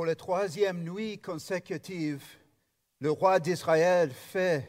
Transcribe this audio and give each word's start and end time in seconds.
Pour 0.00 0.06
la 0.06 0.16
troisième 0.16 0.82
nuit 0.82 1.18
consécutive, 1.18 2.24
le 3.00 3.10
roi 3.10 3.38
d'Israël 3.38 4.10
fait 4.10 4.66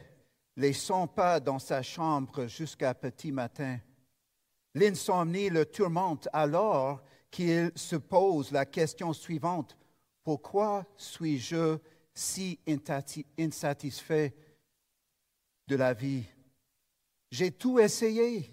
les 0.58 0.74
100 0.74 1.06
pas 1.06 1.40
dans 1.40 1.58
sa 1.58 1.80
chambre 1.80 2.46
jusqu'à 2.48 2.92
petit 2.92 3.32
matin. 3.32 3.78
L'insomnie 4.74 5.48
le 5.48 5.64
tourmente 5.64 6.28
alors 6.34 7.02
qu'il 7.30 7.72
se 7.74 7.96
pose 7.96 8.50
la 8.52 8.66
question 8.66 9.14
suivante. 9.14 9.78
Pourquoi 10.22 10.84
suis-je 10.98 11.78
si 12.12 12.60
insatisfait 13.38 14.34
de 15.66 15.76
la 15.76 15.94
vie? 15.94 16.26
J'ai 17.30 17.52
tout 17.52 17.78
essayé. 17.78 18.50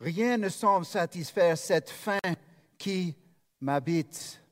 Rien 0.00 0.36
ne 0.36 0.50
semble 0.50 0.84
satisfaire 0.84 1.56
cette 1.56 1.88
faim 1.88 2.18
qui 2.76 3.16
m'habite. 3.58 4.42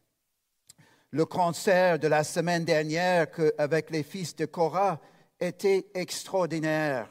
Le 1.15 1.27
concert 1.27 2.01
de 2.01 2.09
la 2.09 2.25
semaine 2.25 2.65
dernière 2.65 3.29
avec 3.57 3.91
les 3.91 4.03
fils 4.03 4.35
de 4.35 4.47
Korah 4.47 5.01
était 5.39 5.87
extraordinaire. 5.95 7.09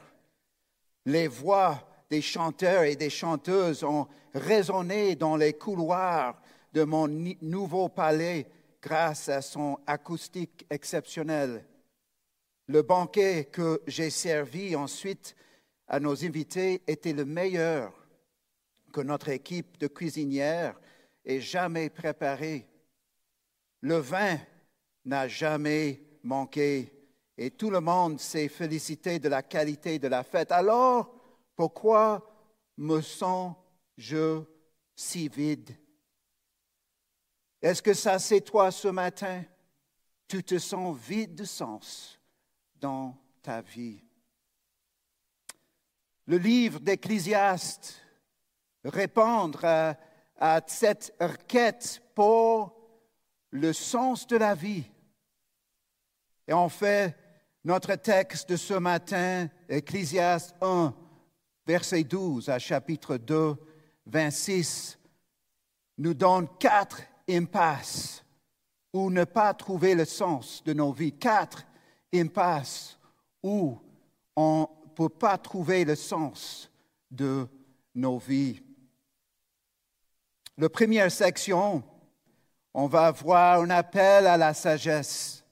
Les 1.06 1.30
voix 1.30 1.88
des 2.10 2.22
chanteurs 2.22 2.84
et 2.84 2.98
des 2.98 3.10
chanteuses 3.10 3.86
ont 3.86 4.10
résonné 4.34 5.16
dans 5.16 5.38
les 5.38 5.54
couloirs 5.54 6.42
de 6.74 6.84
mon 6.84 7.08
nouveau 7.08 7.88
palais 7.88 8.46
grâce 8.82 9.30
à 9.30 9.42
son 9.42 9.80
acoustique 9.88 10.66
exceptionnel. 10.70 11.64
Le 12.68 12.82
banquet 12.82 13.46
que 13.46 13.82
j'ai 13.88 14.10
servi 14.10 14.76
ensuite 14.76 15.34
à 15.88 16.02
nos 16.02 16.26
invités 16.26 16.82
était 16.88 17.14
le 17.14 17.24
meilleur 17.24 17.94
que 18.92 19.00
notre 19.00 19.30
équipe 19.30 19.78
de 19.78 19.88
cuisinières 19.88 20.78
ait 21.24 21.40
jamais 21.40 21.90
préparé. 21.90 22.68
Le 23.84 23.98
vin 23.98 24.40
n'a 25.04 25.28
jamais 25.28 26.02
manqué 26.24 26.90
et 27.38 27.52
tout 27.52 27.70
le 27.70 27.82
monde 27.82 28.18
s'est 28.18 28.48
félicité 28.48 29.20
de 29.20 29.28
la 29.28 29.44
qualité 29.44 30.00
de 30.00 30.08
la 30.08 30.24
fête. 30.24 30.54
Alors, 30.54 31.14
pourquoi 31.54 32.26
me 32.78 33.02
sens-je 33.02 34.42
si 34.96 35.28
vide? 35.28 35.76
Est-ce 37.62 37.82
que 37.82 37.94
ça 37.94 38.20
c'est 38.20 38.40
toi 38.40 38.72
ce 38.72 38.88
matin? 38.88 39.44
Tu 40.30 40.46
te 40.46 40.60
sens 40.60 40.98
vide 40.98 41.36
de 41.36 41.44
sens 41.44 42.18
dans 42.76 43.18
ta 43.42 43.60
vie. 43.60 44.02
Le 46.26 46.38
livre 46.38 46.80
d'Ecclésiaste 46.80 48.02
répondre 48.86 49.66
à, 49.66 49.98
à 50.38 50.62
cette 50.66 51.14
requête 51.20 52.02
pour 52.16 52.83
le 53.54 53.72
sens 53.72 54.26
de 54.26 54.36
la 54.36 54.56
vie. 54.56 54.84
Et 56.48 56.54
en 56.54 56.70
fait, 56.70 57.16
notre 57.64 57.94
texte 57.96 58.50
de 58.50 58.56
ce 58.56 58.74
matin, 58.74 59.48
Ecclésiaste 59.70 60.56
1, 60.60 60.94
verset 61.66 62.04
12 62.04 62.50
à 62.50 62.58
chapitre 62.58 63.16
2, 63.16 63.56
26, 64.08 64.98
nous 66.00 66.16
donne 66.16 66.48
quatre 66.60 67.04
impasses 67.30 68.26
où 68.92 69.12
ne 69.12 69.24
pas 69.24 69.54
trouver 69.54 69.94
le 69.94 70.06
sens 70.06 70.64
de 70.64 70.74
nos 70.74 70.92
vies. 70.92 71.14
Quatre 71.14 71.64
impasses 72.12 72.98
où 73.44 73.80
on 74.36 74.62
ne 74.62 74.90
peut 74.96 75.10
pas 75.10 75.38
trouver 75.38 75.86
le 75.86 75.96
sens 75.96 76.72
de 77.12 77.48
nos 77.94 78.18
vies. 78.18 78.62
La 80.58 80.70
première 80.70 81.12
section, 81.12 81.84
on 82.74 82.88
va 82.88 83.12
voir 83.12 83.62
un 83.62 83.70
appel 83.70 84.28
à 84.28 84.38
la 84.38 84.54
sagesse 84.54 85.44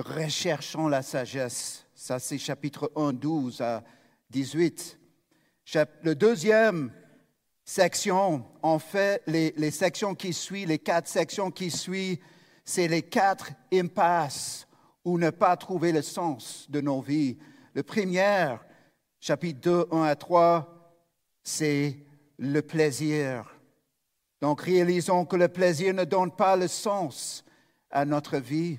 recherchons 0.00 0.88
la 0.88 1.02
sagesse. 1.02 1.86
Ça, 1.94 2.18
c'est 2.18 2.38
chapitre 2.38 2.90
1, 2.96 3.12
12 3.12 3.60
à 3.60 3.84
18. 4.30 4.98
Le 6.02 6.14
deuxième 6.14 6.92
section, 7.64 8.44
en 8.62 8.78
fait, 8.78 9.22
les, 9.26 9.52
les 9.56 9.70
sections 9.70 10.14
qui 10.14 10.32
suivent, 10.32 10.68
les 10.68 10.78
quatre 10.78 11.08
sections 11.08 11.50
qui 11.50 11.70
suivent, 11.70 12.18
c'est 12.64 12.88
les 12.88 13.02
quatre 13.02 13.52
impasses 13.72 14.66
où 15.04 15.18
ne 15.18 15.30
pas 15.30 15.56
trouver 15.56 15.92
le 15.92 16.02
sens 16.02 16.66
de 16.70 16.80
nos 16.80 17.00
vies. 17.00 17.38
Le 17.74 17.82
premier, 17.82 18.56
chapitre 19.20 19.60
2, 19.60 19.86
1 19.92 20.02
à 20.02 20.16
3, 20.16 20.96
c'est 21.42 21.98
le 22.38 22.62
plaisir. 22.62 23.59
Donc 24.40 24.62
réalisons 24.62 25.26
que 25.26 25.36
le 25.36 25.48
plaisir 25.48 25.94
ne 25.94 26.04
donne 26.04 26.30
pas 26.30 26.56
le 26.56 26.68
sens 26.68 27.44
à 27.90 28.04
notre 28.04 28.38
vie. 28.38 28.78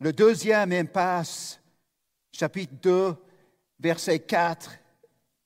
Le 0.00 0.12
deuxième 0.12 0.72
impasse, 0.72 1.60
chapitre 2.32 2.74
2, 2.82 3.16
versets 3.80 4.20
4 4.20 4.72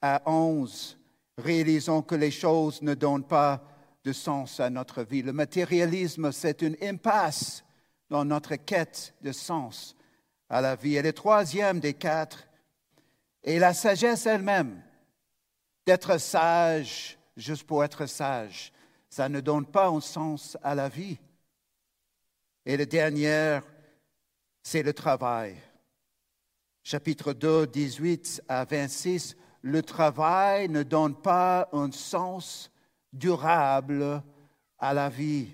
à 0.03 0.23
11, 0.27 0.99
réalisons 1.39 2.03
que 2.03 2.17
les 2.17 2.31
choses 2.31 2.83
ne 2.83 2.95
donnent 2.95 3.27
pas 3.27 3.63
de 4.03 4.13
sens 4.13 4.59
à 4.59 4.71
notre 4.71 5.03
vie. 5.03 5.23
Le 5.23 5.33
matérialisme, 5.33 6.33
c'est 6.33 6.63
une 6.63 6.77
impasse 6.83 7.65
dans 8.09 8.25
notre 8.25 8.57
quête 8.57 9.15
de 9.23 9.31
sens 9.31 9.95
à 10.49 10.61
la 10.61 10.75
vie. 10.75 10.97
Et 10.97 11.03
le 11.03 11.13
troisième 11.13 11.79
des 11.79 11.95
quatre 11.95 12.49
est 13.45 13.59
la 13.59 13.73
sagesse 13.73 14.27
elle-même. 14.27 14.83
D'être 15.87 16.19
sage 16.19 17.19
juste 17.37 17.65
pour 17.65 17.85
être 17.85 18.07
sage, 18.07 18.73
ça 19.11 19.29
ne 19.29 19.41
donne 19.41 19.67
pas 19.67 19.89
un 19.89 20.01
sens 20.01 20.57
à 20.63 20.75
la 20.75 20.89
vie. 20.89 21.19
Et 22.65 22.77
le 22.77 22.87
dernier, 22.87 23.59
c'est 24.63 24.83
le 24.83 24.95
travail. 24.95 25.57
Chapitre 26.83 27.33
2, 27.33 27.67
18 27.67 28.45
à 28.49 28.65
26, 28.65 29.37
le 29.63 29.83
travail 29.83 30.69
ne 30.69 30.83
donne 30.83 31.21
pas 31.21 31.69
un 31.73 31.91
sens 31.91 32.71
durable 33.13 34.23
à 34.79 34.95
la 34.95 35.09
vie. 35.09 35.49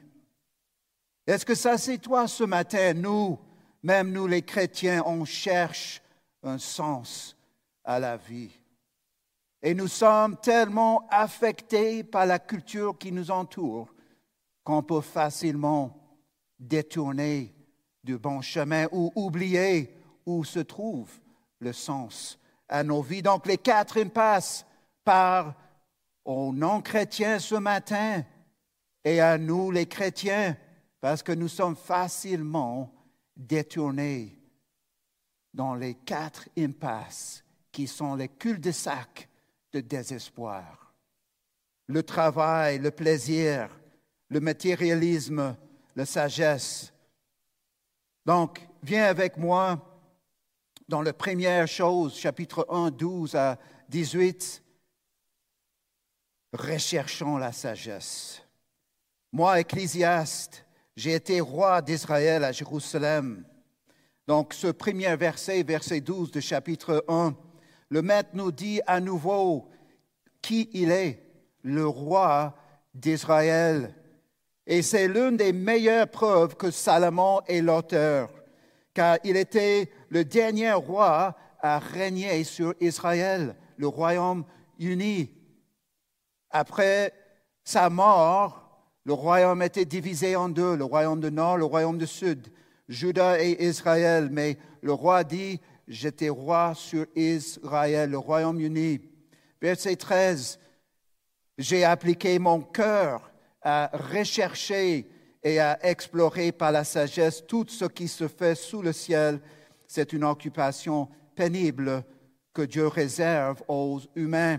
Est-ce 1.26 1.44
que 1.44 1.54
ça 1.54 1.78
c'est 1.78 1.98
toi 1.98 2.28
ce 2.28 2.44
matin, 2.44 2.94
nous, 2.94 3.38
même 3.82 4.12
nous 4.12 4.26
les 4.26 4.42
chrétiens, 4.42 5.02
on 5.06 5.24
cherche 5.24 6.00
un 6.42 6.58
sens 6.58 7.36
à 7.84 7.98
la 7.98 8.16
vie. 8.16 8.50
Et 9.66 9.74
nous 9.74 9.88
sommes 9.88 10.36
tellement 10.36 11.08
affectés 11.10 12.04
par 12.04 12.24
la 12.24 12.38
culture 12.38 12.96
qui 12.96 13.10
nous 13.10 13.32
entoure 13.32 13.92
qu'on 14.62 14.84
peut 14.84 15.00
facilement 15.00 16.20
détourner 16.56 17.52
du 18.04 18.16
bon 18.16 18.40
chemin 18.42 18.86
ou 18.92 19.10
oublier 19.16 19.92
où 20.24 20.44
se 20.44 20.60
trouve 20.60 21.10
le 21.58 21.72
sens 21.72 22.38
à 22.68 22.84
nos 22.84 23.02
vies. 23.02 23.22
Donc 23.22 23.44
les 23.48 23.58
quatre 23.58 24.00
impasses 24.00 24.64
par 25.04 25.56
aux 26.24 26.52
non-chrétiens 26.52 27.40
ce 27.40 27.56
matin 27.56 28.22
et 29.02 29.20
à 29.20 29.36
nous 29.36 29.72
les 29.72 29.86
chrétiens, 29.86 30.56
parce 31.00 31.24
que 31.24 31.32
nous 31.32 31.48
sommes 31.48 31.74
facilement 31.74 32.94
détournés 33.36 34.38
dans 35.52 35.74
les 35.74 35.94
quatre 35.94 36.48
impasses 36.56 37.42
qui 37.72 37.88
sont 37.88 38.14
les 38.14 38.28
cul-de-sac 38.28 39.28
de 39.72 39.80
désespoir. 39.80 40.94
Le 41.86 42.02
travail, 42.02 42.78
le 42.78 42.90
plaisir, 42.90 43.68
le 44.28 44.40
matérialisme, 44.40 45.56
la 45.94 46.06
sagesse, 46.06 46.92
donc, 48.26 48.60
viens 48.82 49.04
avec 49.04 49.36
moi 49.36 49.80
dans 50.88 51.00
la 51.00 51.12
première 51.12 51.68
chose, 51.68 52.16
chapitre 52.18 52.66
1, 52.68 52.90
12 52.90 53.36
à 53.36 53.56
18. 53.88 54.64
Recherchons 56.52 57.36
la 57.36 57.52
sagesse. 57.52 58.42
Moi, 59.30 59.60
ecclésiaste, 59.60 60.66
j'ai 60.96 61.12
été 61.12 61.40
roi 61.40 61.80
d'Israël 61.80 62.42
à 62.42 62.50
Jérusalem. 62.50 63.44
Donc, 64.26 64.54
ce 64.54 64.66
premier 64.68 65.14
verset, 65.14 65.62
verset 65.62 66.00
12 66.00 66.32
de 66.32 66.40
chapitre 66.40 67.04
1, 67.06 67.32
le 67.88 68.02
maître 68.02 68.30
nous 68.34 68.52
dit 68.52 68.80
à 68.86 69.00
nouveau 69.00 69.68
qui 70.42 70.68
il 70.72 70.90
est, 70.90 71.22
le 71.62 71.86
roi 71.86 72.54
d'Israël. 72.94 73.94
Et 74.66 74.82
c'est 74.82 75.08
l'une 75.08 75.36
des 75.36 75.52
meilleures 75.52 76.08
preuves 76.08 76.56
que 76.56 76.70
Salomon 76.70 77.40
est 77.46 77.60
l'auteur, 77.60 78.30
car 78.94 79.18
il 79.24 79.36
était 79.36 79.90
le 80.08 80.24
dernier 80.24 80.72
roi 80.72 81.36
à 81.60 81.78
régner 81.78 82.44
sur 82.44 82.74
Israël, 82.80 83.56
le 83.76 83.86
royaume 83.86 84.44
uni. 84.78 85.30
Après 86.50 87.12
sa 87.64 87.90
mort, 87.90 88.66
le 89.04 89.12
royaume 89.12 89.62
était 89.62 89.84
divisé 89.84 90.34
en 90.34 90.48
deux, 90.48 90.76
le 90.76 90.84
royaume 90.84 91.20
du 91.20 91.30
nord, 91.30 91.58
le 91.58 91.64
royaume 91.64 91.98
du 91.98 92.06
sud, 92.06 92.48
Juda 92.88 93.40
et 93.42 93.68
Israël. 93.68 94.28
Mais 94.30 94.58
le 94.82 94.92
roi 94.92 95.22
dit, 95.22 95.60
j'étais 95.86 96.28
roi 96.28 96.74
sur 96.74 97.06
Israël, 97.14 98.10
le 98.10 98.18
royaume 98.18 98.60
uni. 98.60 99.00
Verset 99.60 99.96
13, 99.96 100.58
j'ai 101.58 101.84
appliqué 101.84 102.38
mon 102.38 102.60
cœur 102.60 103.30
à 103.62 103.90
rechercher 103.92 105.10
et 105.42 105.60
à 105.60 105.78
explorer 105.86 106.52
par 106.52 106.72
la 106.72 106.84
sagesse 106.84 107.46
tout 107.46 107.66
ce 107.68 107.84
qui 107.84 108.08
se 108.08 108.28
fait 108.28 108.54
sous 108.54 108.82
le 108.82 108.92
ciel, 108.92 109.40
c'est 109.86 110.12
une 110.12 110.24
occupation 110.24 111.08
pénible 111.34 112.04
que 112.52 112.62
Dieu 112.62 112.88
réserve 112.88 113.62
aux 113.68 114.00
humains. 114.14 114.58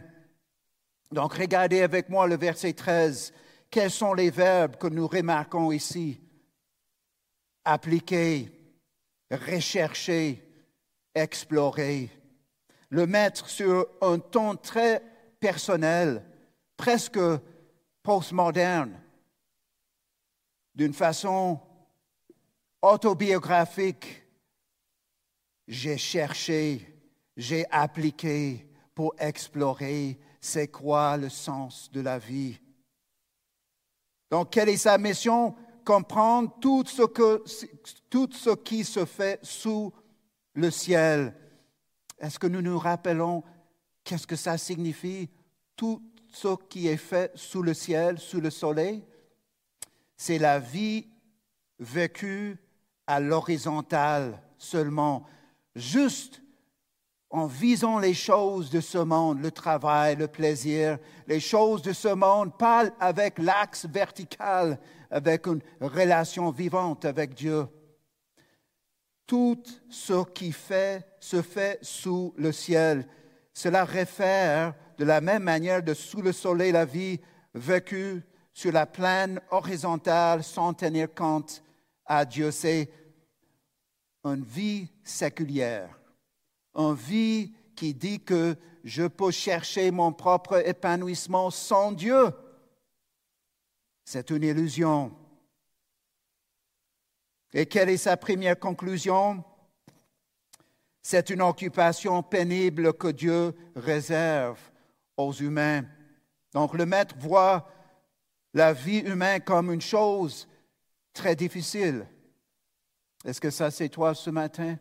Donc 1.12 1.34
regardez 1.34 1.82
avec 1.82 2.10
moi 2.10 2.28
le 2.28 2.38
verset 2.38 2.74
13. 2.74 3.34
Quels 3.70 3.92
sont 3.92 4.14
les 4.14 4.30
verbes 4.30 4.78
que 4.78 4.88
nous 4.88 5.08
remarquons 5.08 5.72
ici? 5.72 6.22
Appliquer, 7.66 8.50
rechercher, 9.30 10.47
explorer. 11.18 12.10
Le 12.90 13.06
mettre 13.06 13.50
sur 13.50 13.88
un 14.02 14.20
ton 14.20 14.56
très 14.56 15.04
personnel, 15.40 16.24
presque 16.78 17.20
postmoderne, 18.02 19.02
d'une 20.74 20.94
façon 20.94 21.60
autobiographique. 22.82 24.24
J'ai 25.68 25.98
cherché, 25.98 26.96
j'ai 27.36 27.66
appliqué 27.72 28.70
pour 28.96 29.14
explorer 29.18 30.18
c'est 30.40 30.70
quoi 30.70 31.18
le 31.18 31.30
sens 31.30 31.92
de 31.92 32.00
la 32.00 32.18
vie. 32.18 32.60
Donc, 34.30 34.52
quelle 34.52 34.70
est 34.70 34.78
sa 34.78 34.98
mission? 34.98 35.56
Comprendre 35.84 36.54
tout 36.60 36.84
ce, 36.86 37.04
que, 37.04 37.44
tout 38.10 38.30
ce 38.32 38.52
qui 38.52 38.84
se 38.84 39.06
fait 39.06 39.40
sous 39.42 39.92
le 40.58 40.72
ciel. 40.72 41.34
Est-ce 42.20 42.40
que 42.40 42.48
nous 42.48 42.64
nous 42.64 42.80
rappelons 42.80 43.44
qu'est-ce 44.04 44.26
que 44.26 44.36
ça 44.36 44.58
signifie 44.58 45.30
Tout 45.76 46.02
ce 46.34 46.56
qui 46.68 46.88
est 46.88 46.98
fait 46.98 47.32
sous 47.36 47.62
le 47.62 47.76
ciel, 47.76 48.18
sous 48.18 48.42
le 48.42 48.50
soleil, 48.50 49.06
c'est 50.18 50.40
la 50.40 50.60
vie 50.60 51.08
vécue 51.80 52.58
à 53.06 53.20
l'horizontale 53.20 54.42
seulement, 54.58 55.26
juste 55.76 56.42
en 57.30 57.46
visant 57.46 58.00
les 58.00 58.16
choses 58.16 58.72
de 58.72 58.82
ce 58.82 58.98
monde, 58.98 59.40
le 59.40 59.52
travail, 59.52 60.16
le 60.16 60.28
plaisir, 60.28 60.98
les 61.28 61.40
choses 61.40 61.84
de 61.84 61.94
ce 61.94 62.08
monde, 62.08 62.58
pas 62.58 62.90
avec 63.00 63.38
l'axe 63.38 63.86
vertical, 63.86 64.80
avec 65.12 65.46
une 65.46 65.62
relation 65.82 66.50
vivante 66.50 67.06
avec 67.06 67.36
Dieu. 67.36 67.68
Tout 69.28 69.62
ce 69.90 70.24
qui 70.32 70.52
fait 70.52 71.06
se 71.20 71.42
fait 71.42 71.78
sous 71.82 72.34
le 72.38 72.52
ciel. 72.52 73.08
Cela 73.54 73.86
réfère 73.86 74.74
de 74.98 75.06
la 75.06 75.22
même 75.22 75.44
manière 75.44 75.84
de 75.84 75.94
sous 75.94 76.22
le 76.22 76.32
soleil 76.32 76.72
la 76.72 76.86
vie 76.86 77.20
vécue 77.54 78.24
sur 78.54 78.72
la 78.72 78.86
plaine 78.86 79.40
horizontale 79.52 80.44
sans 80.44 80.74
tenir 80.74 81.14
compte 81.14 81.62
à 82.06 82.26
Dieu. 82.26 82.50
C'est 82.50 82.90
une 84.24 84.44
vie 84.44 84.90
séculière 85.04 85.98
une 86.78 86.94
vie 86.94 87.52
qui 87.76 87.94
dit 87.94 88.20
que 88.20 88.56
je 88.84 89.04
peux 89.04 89.32
chercher 89.32 89.92
mon 89.92 90.14
propre 90.14 90.66
épanouissement 90.66 91.50
sans 91.50 91.92
Dieu. 91.92 92.32
C'est 94.06 94.30
une 94.30 94.44
illusion. 94.44 95.12
Et 97.54 97.66
quelle 97.66 97.90
est 97.90 97.98
sa 97.98 98.18
première 98.18 98.60
conclusion? 98.60 99.44
C'est 101.02 101.30
une 101.30 101.42
occupation 101.42 102.22
pénible 102.22 102.94
que 102.94 103.08
Dieu 103.08 103.56
réserve 103.76 104.60
aux 105.16 105.32
humains. 105.32 105.84
Donc 106.54 106.74
le 106.74 106.86
maître 106.86 107.16
voit 107.18 107.72
la 108.54 108.74
vie 108.74 109.00
humaine 109.00 109.42
comme 109.42 109.72
une 109.72 109.82
chose 109.82 110.48
très 111.14 111.36
difficile. 111.36 112.06
Est-ce 113.24 113.42
que 113.42 113.50
ça 113.50 113.72
c'est 113.72 113.90
toi 113.90 114.14
ce 114.14 114.30
matin? 114.30 114.78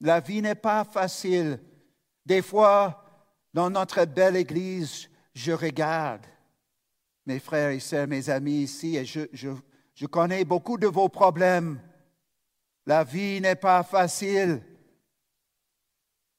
La 0.00 0.20
vie 0.20 0.42
n'est 0.42 0.54
pas 0.54 0.84
facile. 0.84 1.60
Des 2.26 2.42
fois, 2.42 3.04
dans 3.54 3.70
notre 3.70 4.04
belle 4.04 4.36
église, 4.36 5.08
je 5.34 5.52
regarde 5.52 6.26
mes 7.26 7.38
frères 7.38 7.70
et 7.70 7.80
sœurs, 7.80 8.08
mes 8.08 8.28
amis 8.30 8.62
ici, 8.62 8.96
et 8.96 9.04
je, 9.04 9.54
connais 10.06 10.44
beaucoup 10.44 10.78
de 10.78 10.86
vos 10.86 11.08
problèmes. 11.08 11.80
La 12.86 13.04
vie 13.04 13.40
n'est 13.40 13.56
pas 13.56 13.82
facile. 13.82 14.62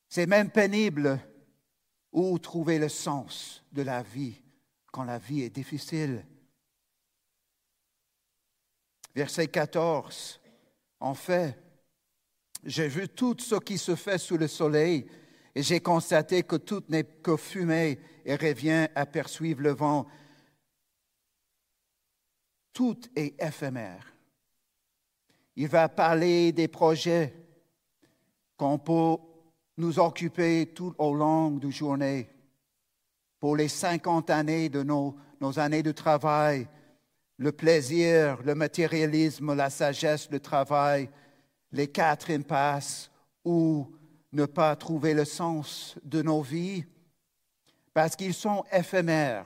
C'est 0.10 0.28
même 0.28 0.50
pénible. 0.50 1.20
Où 2.12 2.38
trouver 2.38 2.78
le 2.78 2.90
sens 2.90 3.64
de 3.72 3.82
la 3.82 4.04
vie 4.04 4.40
quand 4.92 5.04
la 5.04 5.18
vie 5.18 5.42
est 5.42 5.50
difficile? 5.50 6.24
Verset 9.16 9.48
14. 9.48 10.40
En 11.00 11.16
fait, 11.16 11.58
j'ai 12.64 12.88
vu 12.88 13.10
tout 13.10 13.36
ce 13.40 13.56
qui 13.56 13.80
se 13.80 13.96
fait 13.96 14.20
sous 14.20 14.38
le 14.38 14.48
soleil 14.48 15.08
et 15.56 15.64
j'ai 15.64 15.80
constaté 15.80 16.44
que 16.44 16.56
tout 16.56 16.84
n'est 16.90 17.04
que 17.04 17.36
fumée 17.36 18.00
et 18.26 18.36
revient 18.36 18.88
à 18.96 19.06
poursuivre 19.06 19.62
le 19.62 19.72
vent. 19.72 20.08
Tout 22.74 23.00
est 23.16 23.40
éphémère. 23.42 24.12
Il 25.56 25.68
va 25.68 25.88
parler 25.88 26.52
des 26.52 26.68
projets 26.68 27.34
qu'on 28.58 28.80
peut 28.80 29.18
nous 29.78 30.00
occuper 30.00 30.72
tout 30.74 30.94
au 30.98 31.14
long 31.14 31.52
de 31.52 31.70
journée. 31.70 32.30
Pour 33.40 33.56
les 33.56 33.68
50 33.68 34.30
années 34.32 34.70
de 34.70 34.82
nos, 34.82 35.16
années 35.58 35.84
de 35.84 35.92
travail, 35.92 36.68
le 37.38 37.52
plaisir, 37.52 38.42
le 38.44 38.56
matérialisme, 38.56 39.54
la 39.54 39.70
sagesse, 39.70 40.30
le 40.32 40.40
travail, 40.40 41.10
les 41.72 41.88
quatre 41.88 42.32
impasses 42.32 43.12
ou 43.44 43.92
ne 44.32 44.46
pas 44.46 44.76
trouver 44.76 45.14
le 45.14 45.26
sens 45.26 45.96
de 46.04 46.22
nos 46.22 46.42
vies 46.42 46.86
parce 47.94 48.16
qu'ils 48.16 48.34
sont 48.34 48.64
éphémères. 48.72 49.46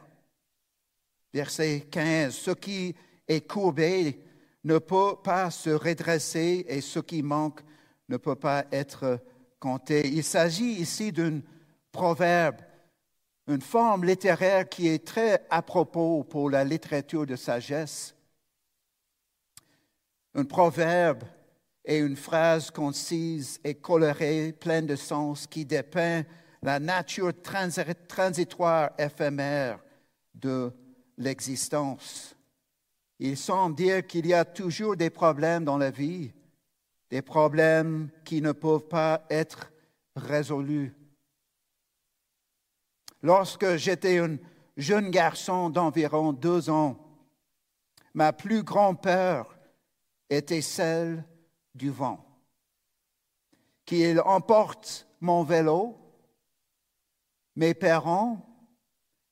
Verset 1.33 1.87
15, 1.91 2.33
ce 2.33 2.51
qui 2.51 2.95
est 3.27 3.47
courbé 3.47 4.23
ne 4.63 4.77
peut 4.77 5.15
pas 5.23 5.49
se 5.49 5.69
redresser 5.69 6.65
et 6.67 6.81
ce 6.81 6.99
qui 6.99 7.23
manque 7.23 7.61
ne 8.09 8.17
peut 8.17 8.35
pas 8.35 8.65
être 8.71 9.19
compté. 9.59 10.07
Il 10.07 10.23
s'agit 10.23 10.73
ici 10.73 11.11
d'un 11.11 11.41
proverbe, 11.91 12.57
une 13.47 13.61
forme 13.61 14.05
littéraire 14.05 14.67
qui 14.67 14.87
est 14.87 15.05
très 15.05 15.45
à 15.49 15.61
propos 15.61 16.23
pour 16.23 16.49
la 16.49 16.63
littérature 16.63 17.25
de 17.25 17.35
sagesse. 17.35 18.13
Un 20.35 20.43
proverbe 20.43 21.23
et 21.85 21.97
une 21.99 22.17
phrase 22.17 22.69
concise 22.69 23.59
et 23.63 23.75
colorée, 23.75 24.53
pleine 24.53 24.85
de 24.85 24.97
sens, 24.97 25.47
qui 25.47 25.65
dépeint 25.65 26.23
la 26.61 26.79
nature 26.79 27.31
transitoire 27.41 28.91
éphémère 28.99 29.79
de 30.35 30.71
l'existence. 31.17 32.36
Il 33.19 33.37
semble 33.37 33.75
dire 33.75 34.05
qu'il 34.05 34.27
y 34.27 34.33
a 34.33 34.45
toujours 34.45 34.95
des 34.95 35.09
problèmes 35.09 35.63
dans 35.63 35.77
la 35.77 35.89
vie, 35.89 36.31
des 37.09 37.21
problèmes 37.21 38.09
qui 38.23 38.41
ne 38.41 38.51
peuvent 38.51 38.87
pas 38.87 39.25
être 39.29 39.71
résolus. 40.15 40.93
Lorsque 43.23 43.75
j'étais 43.77 44.19
un 44.19 44.37
jeune 44.75 45.09
garçon 45.09 45.69
d'environ 45.69 46.33
deux 46.33 46.69
ans, 46.69 46.97
ma 48.13 48.33
plus 48.33 48.63
grande 48.63 49.01
peur 49.01 49.57
était 50.29 50.61
celle 50.61 51.25
du 51.73 51.89
vent, 51.89 52.23
qu'il 53.85 54.19
emporte 54.21 55.07
mon 55.19 55.43
vélo, 55.43 55.97
mes 57.55 57.73
parents, 57.73 58.45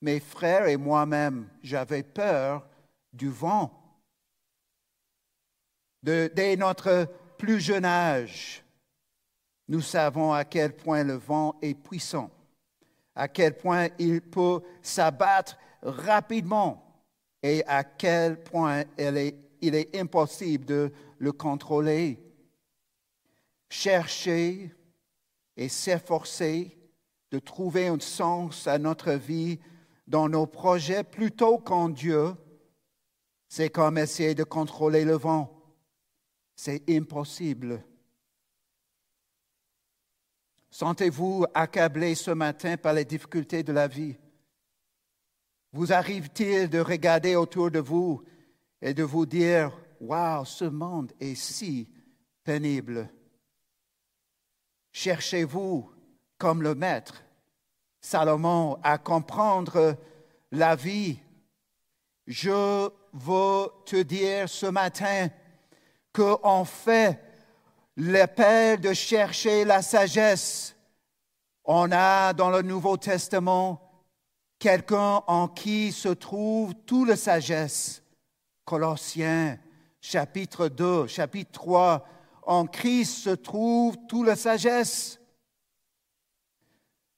mes 0.02 0.20
frères 0.20 0.68
et 0.68 0.78
moi-même. 0.78 1.50
J'avais 1.62 2.04
peur 2.04 2.68
du 3.16 3.30
vent. 3.30 3.72
dès 6.04 6.56
notre 6.56 7.10
plus 7.38 7.60
jeune 7.60 7.86
âge, 7.86 8.64
nous 9.68 9.82
savons 9.82 10.32
à 10.34 10.46
quel 10.46 10.76
point 10.76 11.04
le 11.04 11.16
vent 11.16 11.58
est 11.62 11.74
puissant, 11.74 12.30
à 13.16 13.28
quel 13.28 13.58
point 13.58 13.88
il 13.98 14.22
peut 14.22 14.62
s'abattre 14.84 15.58
rapidement 15.82 17.04
et 17.42 17.64
à 17.66 17.84
quel 17.84 18.44
point 18.44 18.84
il 18.98 19.76
est 19.76 19.96
impossible 19.96 20.66
de 20.66 20.92
le 21.18 21.32
contrôler 21.32 22.20
chercher 23.70 24.72
et 25.58 25.70
s'efforcer 25.70 26.78
de 27.32 27.40
trouver 27.40 27.88
un 27.88 28.00
sens 28.00 28.68
à 28.68 28.78
notre 28.78 29.12
vie 29.12 29.60
dans 30.08 30.30
nos 30.30 30.46
projets 30.46 31.04
plutôt 31.04 31.58
qu'en 31.58 31.90
Dieu, 31.90 32.36
c'est 33.48 33.70
comme 33.70 33.98
essayer 33.98 34.36
de 34.36 34.44
contrôler 34.44 35.06
le 35.06 35.16
vent. 35.16 35.52
C'est 36.56 36.90
impossible. 36.90 37.84
Sentez-vous 40.70 41.46
accablé 41.54 42.16
ce 42.16 42.32
matin 42.32 42.78
par 42.78 42.94
les 42.94 43.06
difficultés 43.06 43.64
de 43.64 43.72
la 43.72 43.88
vie? 43.88 44.18
Vous 45.72 45.94
arrive-t-il 45.94 46.70
de 46.70 46.80
regarder 46.80 47.36
autour 47.36 47.72
de 47.72 47.80
vous 47.80 48.24
et 48.82 48.94
de 48.94 49.04
vous 49.04 49.26
dire, 49.26 49.72
Waouh, 50.00 50.46
ce 50.46 50.66
monde 50.66 51.14
est 51.20 51.36
si 51.36 51.90
pénible. 52.44 53.10
Cherchez-vous 54.92 55.92
comme 56.38 56.62
le 56.62 56.76
Maître, 56.76 57.24
Salomon, 58.02 58.78
à 58.84 58.98
comprendre 58.98 59.98
la 60.52 60.76
vie. 60.76 61.20
Je 62.28 62.90
veux 63.16 63.70
te 63.86 64.02
dire 64.02 64.50
ce 64.50 64.66
matin 64.66 65.30
qu'on 66.14 66.66
fait 66.66 67.20
l'appel 67.98 68.80
de 68.80 68.94
chercher 68.94 69.66
la 69.66 69.82
sagesse. 69.82 70.76
On 71.64 71.92
a 71.92 72.34
dans 72.34 72.50
le 72.50 72.62
Nouveau 72.62 72.98
Testament 72.98 73.82
quelqu'un 74.60 75.24
en 75.28 75.48
qui 75.48 75.92
se 75.92 76.10
trouve 76.10 76.74
toute 76.86 77.08
la 77.08 77.16
sagesse. 77.16 78.04
Colossiens 78.66 79.58
chapitre 80.02 80.68
2, 80.68 81.08
chapitre 81.08 81.52
3, 81.52 82.08
en 82.44 82.68
Christ 82.68 83.24
se 83.24 83.30
trouve 83.32 83.98
toute 84.08 84.28
la 84.28 84.36
sagesse. 84.36 85.20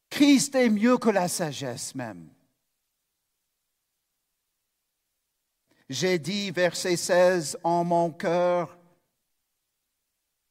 Christ 0.09 0.55
est 0.55 0.69
mieux 0.69 0.97
que 0.97 1.09
la 1.09 1.27
sagesse 1.27 1.95
même. 1.95 2.29
J'ai 5.89 6.19
dit, 6.19 6.51
verset 6.51 6.97
16, 6.97 7.59
en 7.63 7.85
mon 7.85 8.11
cœur, 8.11 8.77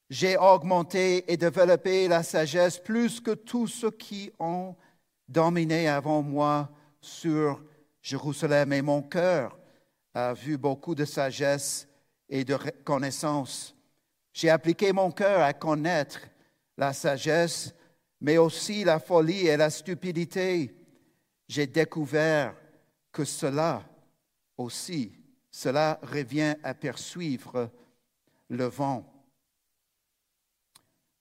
j'ai 0.09 0.37
augmenté 0.37 1.31
et 1.31 1.37
développé 1.37 2.09
la 2.09 2.23
sagesse 2.23 2.79
plus 2.79 3.21
que 3.21 3.33
tous 3.33 3.67
ceux 3.67 3.91
qui 3.91 4.33
ont 4.39 4.75
dominé 5.29 5.89
avant 5.89 6.23
moi 6.23 6.71
sur 7.01 7.63
Jérusalem. 8.01 8.73
Et 8.73 8.83
mon 8.83 9.03
cœur 9.03 9.59
a 10.15 10.33
vu 10.33 10.57
beaucoup 10.57 10.95
de 10.95 11.05
sagesse 11.05 11.87
et 12.29 12.45
de 12.45 12.57
connaissance. 12.85 13.75
J'ai 14.33 14.49
appliqué 14.49 14.93
mon 14.93 15.11
cœur 15.11 15.43
à 15.43 15.53
connaître 15.53 16.21
la 16.79 16.93
sagesse, 16.93 17.75
mais 18.21 18.39
aussi 18.39 18.85
la 18.85 19.01
folie 19.01 19.49
et 19.49 19.57
la 19.57 19.71
stupidité. 19.71 20.75
J'ai 21.49 21.67
découvert 21.67 22.55
que 23.13 23.25
cela 23.25 23.83
aussi, 24.57 25.16
cela 25.57 25.99
revient 26.03 26.55
à 26.63 26.75
poursuivre 26.75 27.71
le 28.51 28.67
vent. 28.67 29.11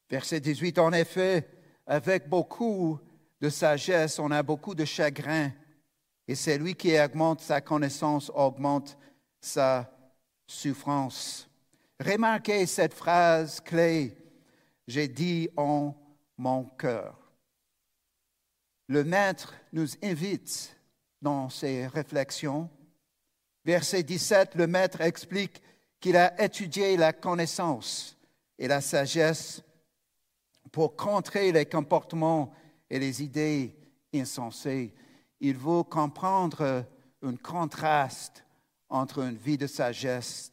Verset 0.10 0.42
18, 0.42 0.78
en 0.78 0.92
effet, 0.92 1.50
avec 1.88 2.28
beaucoup 2.28 3.00
de 3.40 3.48
sagesse, 3.48 4.20
on 4.20 4.32
a 4.32 4.44
beaucoup 4.44 4.76
de 4.76 4.84
chagrin, 4.84 5.54
et 6.28 6.36
celui 6.36 6.76
qui 6.76 7.00
augmente 7.00 7.40
sa 7.40 7.62
connaissance 7.62 8.30
augmente 8.36 8.98
sa 9.40 9.90
souffrance. 10.46 11.50
Remarquez 11.98 12.66
cette 12.66 12.94
phrase 12.94 13.62
clé, 13.62 14.18
j'ai 14.86 15.08
dit 15.08 15.48
en 15.56 15.96
mon 16.38 16.66
cœur. 16.66 17.32
Le 18.90 19.06
Maître 19.06 19.56
nous 19.72 19.88
invite 20.04 20.76
dans 21.22 21.48
ses 21.48 21.88
réflexions. 21.88 22.70
Verset 23.66 24.04
17, 24.04 24.54
le 24.56 24.68
Maître 24.68 25.02
explique 25.02 25.60
qu'il 26.00 26.18
a 26.18 26.40
étudié 26.40 26.98
la 26.98 27.14
connaissance 27.14 28.16
et 28.60 28.68
la 28.68 28.80
sagesse 28.80 29.64
pour 30.72 30.96
contrer 30.96 31.52
les 31.52 31.66
comportements 31.66 32.54
et 32.92 33.00
les 33.00 33.24
idées 33.24 33.76
insensées. 34.14 34.94
Il 35.40 35.58
veut 35.58 35.82
comprendre 35.82 36.86
un 37.24 37.36
contraste 37.38 38.46
entre 38.88 39.24
une 39.24 39.36
vie 39.36 39.58
de 39.58 39.66
sagesse 39.66 40.52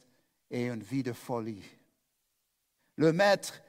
et 0.49 0.65
une 0.65 0.81
vie 0.81 1.03
de 1.03 1.13
folie. 1.13 1.63
Le 2.95 3.13
maître 3.13 3.61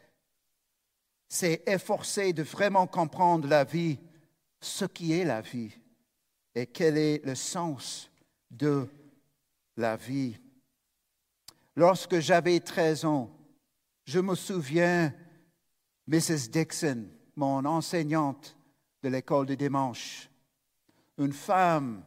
s'est 1.28 1.62
efforcé 1.66 2.32
de 2.32 2.42
vraiment 2.42 2.86
comprendre 2.86 3.46
la 3.46 3.64
vie, 3.64 3.98
ce 4.60 4.86
qui 4.86 5.12
est 5.12 5.24
la 5.24 5.42
vie 5.42 5.72
et 6.54 6.66
quel 6.66 6.96
est 6.96 7.22
le 7.26 7.34
sens 7.34 8.10
de 8.50 8.88
la 9.76 9.96
vie. 9.96 10.38
Lorsque 11.76 12.20
j'avais 12.20 12.60
13 12.60 13.04
ans, 13.04 13.30
je 14.04 14.20
me 14.20 14.34
souviens, 14.34 15.12
Mrs. 16.06 16.48
Dixon, 16.50 17.08
mon 17.36 17.64
enseignante 17.64 18.56
de 19.02 19.08
l'école 19.08 19.46
de 19.46 19.54
dimanche, 19.54 20.30
une 21.18 21.32
femme 21.32 22.04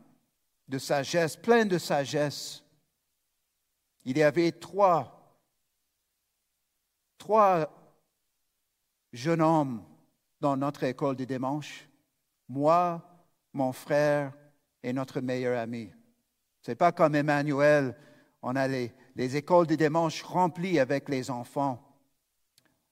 de 0.67 0.77
sagesse, 0.77 1.35
plein 1.35 1.65
de 1.65 1.77
sagesse. 1.77 2.63
Il 4.05 4.17
y 4.17 4.23
avait 4.23 4.51
trois, 4.51 5.37
trois 7.17 7.69
jeunes 9.11 9.41
hommes 9.41 9.83
dans 10.39 10.55
notre 10.55 10.83
école 10.83 11.15
de 11.15 11.25
dimanche. 11.25 11.89
Moi, 12.47 13.01
mon 13.53 13.73
frère 13.73 14.33
et 14.83 14.93
notre 14.93 15.19
meilleur 15.19 15.59
ami. 15.59 15.91
Ce 16.67 16.71
n'est 16.71 16.75
pas 16.75 16.91
comme 16.91 17.15
Emmanuel, 17.15 17.95
on 18.41 18.57
a 18.57 18.67
les, 18.67 18.91
les 19.15 19.37
écoles 19.37 19.67
de 19.67 19.75
dimanche 19.75 20.21
remplies 20.21 20.79
avec 20.79 21.07
les 21.07 21.31
enfants. 21.31 21.81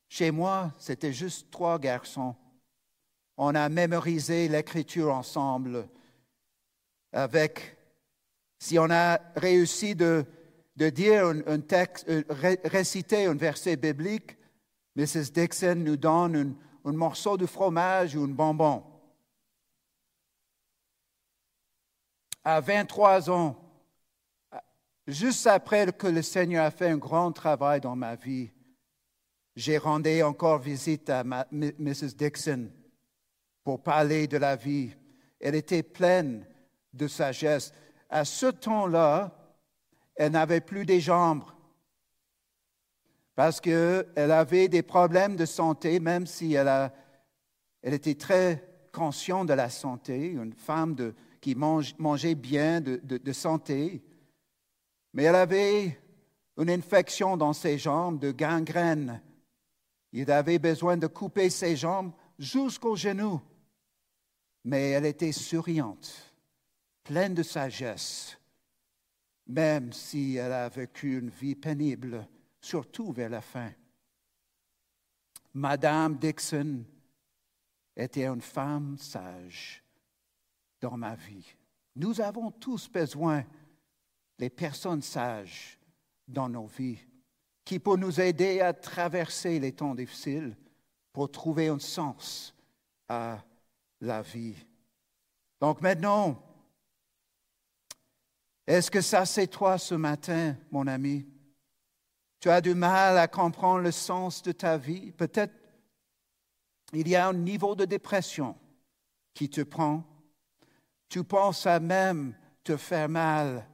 Chez 0.08 0.32
moi, 0.32 0.72
c'était 0.78 1.12
juste 1.12 1.52
trois 1.52 1.78
garçons. 1.78 2.38
On 3.36 3.54
a 3.54 3.68
mémorisé 3.68 4.48
l'écriture 4.48 5.14
ensemble 5.14 5.90
avec, 7.12 7.76
si 8.60 8.80
on 8.80 8.90
a 8.90 9.20
réussi 9.36 9.94
de, 9.94 10.26
dire 10.78 11.26
un, 11.46 11.60
texte, 11.60 12.08
euh, 12.08 12.24
réciter 12.64 13.26
un 13.26 13.36
verset 13.36 13.76
biblique, 13.76 14.38
Mrs. 14.96 15.32
Dixon 15.34 15.76
nous 15.76 15.98
donne 15.98 16.56
un, 16.86 16.94
morceau 16.94 17.36
de 17.36 17.46
fromage 17.46 18.16
ou 18.16 18.24
un 18.24 18.30
bonbon. 18.30 18.86
À 22.42 22.62
23 22.62 23.30
ans, 23.30 23.64
juste 25.08 25.48
après 25.48 25.92
que 25.94 26.08
le 26.08 26.22
Seigneur 26.22 26.66
a 26.66 26.72
fait 26.72 26.90
un 26.90 26.98
grand 26.98 27.32
travail 27.32 27.82
dans 27.82 27.96
ma 27.96 28.16
vie, 28.16 28.52
j'ai 29.56 29.78
rendu 29.78 30.22
encore 30.22 30.60
visite 30.60 31.10
à 31.10 31.24
Mrs. 31.24 32.16
Dixon 32.18 32.70
pour 33.64 33.82
parler 33.82 34.28
de 34.28 34.38
la 34.38 34.56
vie. 34.56 34.92
Elle 35.40 35.56
était 35.56 35.84
pleine 35.84 36.46
de 36.94 37.08
sagesse. 37.08 37.72
À 38.10 38.26
ce 38.26 38.48
temps-là, 38.48 39.32
elle 40.16 40.34
n'avait 40.34 40.62
plus 40.62 40.86
des 40.86 41.00
jambes 41.00 41.44
parce 43.36 43.60
qu'elle 43.60 44.32
avait 44.32 44.70
des 44.70 44.82
problèmes 44.82 45.36
de 45.36 45.46
santé, 45.46 46.00
même 46.00 46.26
si 46.26 46.54
elle, 46.54 46.92
elle 47.82 47.94
était 47.94 48.16
très 48.16 48.64
consciente 48.94 49.48
de 49.48 49.54
la 49.54 49.70
santé, 49.70 50.28
une 50.28 50.54
femme 50.54 50.96
qui 51.42 51.54
mangeait 51.54 52.36
bien 52.36 52.80
de, 52.80 53.02
de, 53.04 53.34
santé, 53.34 54.02
mais 55.16 55.24
elle 55.24 55.36
avait 55.36 55.98
une 56.58 56.70
infection 56.70 57.38
dans 57.38 57.54
ses 57.54 57.78
jambes 57.78 58.20
de 58.20 58.32
gangrène. 58.32 59.22
Il 60.12 60.30
avait 60.30 60.60
besoin 60.60 60.98
de 60.98 61.08
couper 61.08 61.50
ses 61.50 61.78
jambes 61.78 62.12
jusqu'aux 62.38 62.98
genoux, 62.98 63.42
mais 64.66 64.92
elle 64.92 65.06
était 65.06 65.32
souriante 65.32 66.34
pleine 67.06 67.36
de 67.36 67.44
sagesse, 67.44 68.38
même 69.48 69.94
si 69.94 70.36
elle 70.36 70.52
a 70.52 70.68
vécu 70.68 71.20
une 71.20 71.30
vie 71.30 71.56
pénible, 71.56 72.28
surtout 72.60 73.14
vers 73.14 73.30
la 73.30 73.42
fin. 73.42 73.72
Madame 75.54 76.18
Dixon 76.18 76.84
était 77.96 78.26
une 78.26 78.42
femme 78.42 78.98
sage 78.98 79.84
dans 80.82 80.98
ma 80.98 81.16
vie. 81.16 81.56
Nous 81.96 82.20
avons 82.20 82.52
tous 82.52 82.90
besoin 82.90 83.46
des 84.38 84.50
personnes 84.50 85.02
sages 85.02 85.80
dans 86.28 86.50
nos 86.50 86.68
vies 86.68 87.00
qui 87.64 87.80
peuvent 87.80 87.98
nous 87.98 88.22
aider 88.22 88.62
à 88.62 88.74
traverser 88.74 89.60
les 89.60 89.72
temps 89.72 89.96
difficiles 89.96 90.56
pour 91.12 91.32
trouver 91.32 91.68
un 91.68 91.80
sens 91.80 92.54
à 93.08 93.44
la 94.02 94.22
vie. 94.22 94.56
Donc 95.60 95.82
maintenant, 95.82 96.42
est-ce 98.68 98.92
que 98.92 99.02
ça, 99.02 99.26
c'est 99.26 99.48
toi 99.48 99.78
ce 99.78 99.96
matin, 99.96 100.56
mon 100.72 100.88
ami? 100.88 101.26
Tu 102.40 102.50
as 102.50 102.62
du 102.62 102.76
mal 102.76 103.18
à 103.18 103.28
comprendre 103.28 103.82
le 103.82 103.92
sens 103.92 104.44
de 104.44 104.52
ta 104.52 104.78
vie? 104.78 105.12
Peut-être 105.12 105.54
il 106.94 107.08
y 107.08 107.16
a 107.16 107.28
un 107.28 107.34
niveau 107.34 107.76
de 107.76 107.86
dépression 107.86 108.56
qui 109.34 109.50
te 109.50 109.62
prend. 109.62 110.04
Tu 111.10 111.24
penses 111.24 111.66
à 111.66 111.80
même 111.80 112.36
te 112.64 112.78
faire 112.78 113.10
mal. 113.10 113.68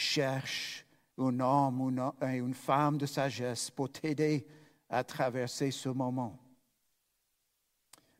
Cherche 0.00 0.86
un 1.18 1.40
homme 1.40 1.80
ou 1.80 1.88
une 2.22 2.54
femme 2.54 2.98
de 2.98 3.04
sagesse 3.04 3.68
pour 3.68 3.90
t'aider 3.90 4.46
à 4.88 5.02
traverser 5.02 5.72
ce 5.72 5.88
moment. 5.88 6.38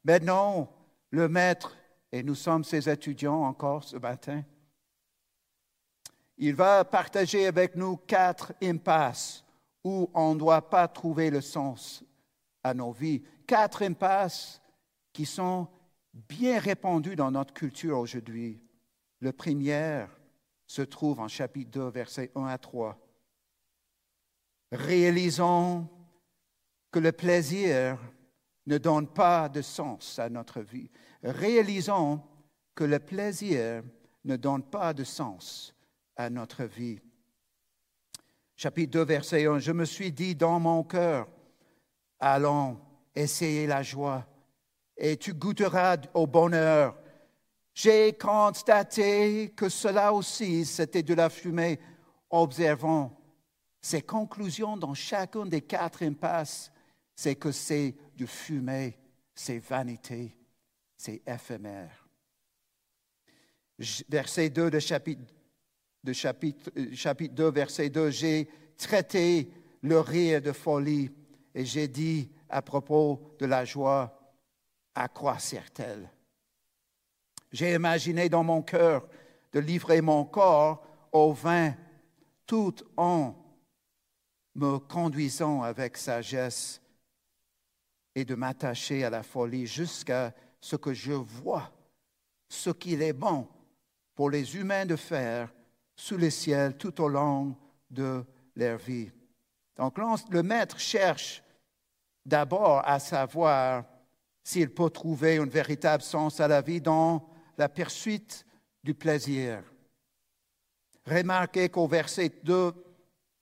Maintenant, 0.02 0.68
le 1.11 1.28
maître, 1.28 1.76
et 2.11 2.25
nous 2.25 2.35
sommes 2.35 2.64
ses 2.64 2.90
étudiants 2.90 3.44
encore 3.44 3.85
ce 3.85 3.97
matin, 3.97 4.42
il 6.37 6.56
va 6.56 6.85
partager 6.85 7.47
avec 7.47 7.76
nous 7.76 7.97
quatre 7.97 8.54
impasses 8.61 9.44
où 9.85 10.11
on 10.14 10.35
ne 10.35 10.40
doit 10.40 10.68
pas 10.68 10.88
trouver 10.88 11.30
le 11.30 11.40
sens 11.40 12.02
à 12.64 12.75
nos 12.75 12.90
vies. 12.90 13.23
Quatre 13.47 13.85
impasses 13.85 14.61
qui 15.12 15.25
sont 15.25 15.68
bien 16.12 16.58
répandues 16.58 17.14
dans 17.14 17.30
notre 17.30 17.54
culture 17.54 18.00
aujourd'hui. 18.00 18.61
Le 19.20 19.30
premier 19.30 20.06
se 20.68 20.82
trouve 20.82 21.18
en 21.18 21.28
chapitre 21.28 21.70
2, 21.70 21.88
versets 21.88 22.30
1 22.37 22.44
à 22.44 22.58
3. 22.58 22.96
Réalisons 24.70 25.88
que 26.92 26.98
le 26.98 27.10
plaisir 27.10 27.98
ne 28.66 28.76
donne 28.76 29.08
pas 29.08 29.48
de 29.48 29.62
sens 29.62 30.18
à 30.18 30.28
notre 30.28 30.60
vie. 30.60 30.90
Réalisons 31.22 32.22
que 32.75 32.84
le 32.84 32.98
plaisir 32.98 33.82
ne 34.25 34.37
donne 34.37 34.62
pas 34.62 34.92
de 34.92 35.04
sens 35.04 35.75
à 36.16 36.28
notre 36.28 36.64
vie. 36.64 37.00
Chapitre 38.54 38.92
2, 38.92 39.04
verset 39.04 39.46
1, 39.46 39.60
je 39.60 39.72
me 39.72 39.87
suis 39.87 40.12
dit 40.12 40.34
dans 40.34 40.60
mon 40.60 40.84
cœur, 40.84 41.28
allons 42.20 42.78
essayer 43.14 43.66
la 43.66 43.82
joie 43.82 44.26
et 44.98 45.16
tu 45.16 45.32
goûteras 45.32 45.96
au 46.12 46.26
bonheur. 46.26 46.98
J'ai 47.80 48.12
constaté 48.14 49.50
que 49.50 49.68
cela 49.68 50.12
aussi, 50.12 50.66
c'était 50.66 51.04
de 51.04 51.14
la 51.14 51.30
fumée. 51.30 51.78
Observons 52.28 53.12
ces 53.80 54.02
conclusions 54.02 54.76
dans 54.76 54.94
chacun 54.94 55.47
des 55.47 55.61
quatre 55.61 56.02
impasses, 56.02 56.73
c'est 57.14 57.37
que 57.37 57.52
c'est 57.52 57.94
de 58.16 58.26
fumée, 58.26 58.99
c'est 59.32 59.61
vanité, 59.61 60.37
c'est 60.97 61.23
éphémère. 61.25 62.08
Verset 64.08 64.50
2 64.50 64.73
de 64.73 64.80
chapitre 64.80 65.32
chapitre, 66.12 66.73
euh, 66.76 66.88
chapitre 66.94 67.35
2, 67.37 67.50
verset 67.52 67.90
2, 67.90 68.11
j'ai 68.11 68.49
traité 68.76 69.52
le 69.82 70.00
rire 70.00 70.42
de 70.42 70.50
folie 70.50 71.12
et 71.54 71.64
j'ai 71.64 71.87
dit 71.87 72.28
à 72.49 72.61
propos 72.61 73.37
de 73.38 73.47
la 73.47 73.64
joie, 73.64 74.18
à 74.97 75.06
quoi 75.06 75.38
sert-elle 75.38 76.11
J'ai 77.52 77.74
imaginé 77.74 78.28
dans 78.28 78.44
mon 78.44 78.62
cœur 78.62 79.06
de 79.52 79.60
livrer 79.60 80.00
mon 80.00 80.24
corps 80.24 80.84
au 81.12 81.32
vin 81.32 81.74
tout 82.46 82.74
en 82.96 83.34
me 84.54 84.78
conduisant 84.78 85.62
avec 85.62 85.96
sagesse 85.96 86.80
et 88.14 88.24
de 88.24 88.34
m'attacher 88.34 89.04
à 89.04 89.10
la 89.10 89.22
folie 89.22 89.66
jusqu'à 89.66 90.34
ce 90.60 90.76
que 90.76 90.92
je 90.92 91.12
vois 91.12 91.72
ce 92.48 92.70
qu'il 92.70 93.02
est 93.02 93.12
bon 93.12 93.46
pour 94.14 94.30
les 94.30 94.56
humains 94.56 94.86
de 94.86 94.96
faire 94.96 95.52
sous 95.94 96.16
le 96.16 96.30
ciel 96.30 96.76
tout 96.76 97.00
au 97.00 97.08
long 97.08 97.56
de 97.90 98.24
leur 98.56 98.78
vie. 98.78 99.10
Donc 99.76 99.96
le 100.30 100.42
maître 100.42 100.78
cherche 100.78 101.42
d'abord 102.24 102.82
à 102.84 102.98
savoir 102.98 103.84
s'il 104.42 104.70
peut 104.70 104.90
trouver 104.90 105.36
un 105.36 105.46
véritable 105.46 106.02
sens 106.02 106.40
à 106.40 106.48
la 106.48 106.60
vie 106.60 106.80
dans 106.80 107.27
la 107.58 107.68
poursuite 107.68 108.46
du 108.82 108.94
plaisir. 108.94 109.62
Remarquez 111.04 111.68
qu'au 111.68 111.86
verset 111.86 112.30
2, 112.42 112.72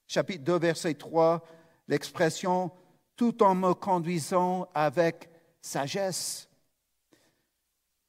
chapitre 0.07 0.43
2, 0.43 0.59
verset 0.59 0.95
3, 0.95 1.45
l'expression 1.87 2.71
tout 3.15 3.41
en 3.41 3.55
me 3.55 3.73
conduisant 3.73 4.67
avec 4.73 5.29
sagesse 5.61 6.47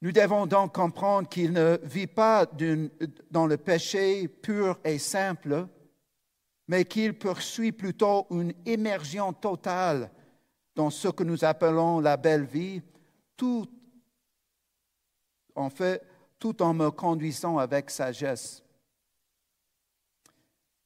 nous 0.01 0.13
devons 0.13 0.45
donc 0.45 0.73
comprendre 0.73 1.27
qu'il 1.27 1.51
ne 1.51 1.77
vit 1.83 2.07
pas 2.07 2.45
dans 3.31 3.47
le 3.47 3.57
péché 3.57 4.29
pur 4.29 4.79
et 4.85 4.97
simple, 4.97 5.67
mais 6.69 6.85
qu'il 6.85 7.17
poursuit 7.17 7.73
plutôt 7.73 8.25
une 8.31 8.53
immersion 8.65 9.33
totale 9.33 10.09
dans 10.75 10.89
ce 10.89 11.09
que 11.09 11.23
nous 11.23 11.43
appelons 11.43 11.99
la 11.99 12.15
belle 12.15 12.45
vie, 12.45 12.81
tout 13.35 13.67
en 15.55 15.69
fait, 15.69 16.01
tout 16.39 16.61
en 16.61 16.73
me 16.73 16.89
conduisant 16.89 17.57
avec 17.57 17.89
sagesse. 17.89 18.63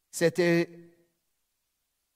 C'était 0.09 0.69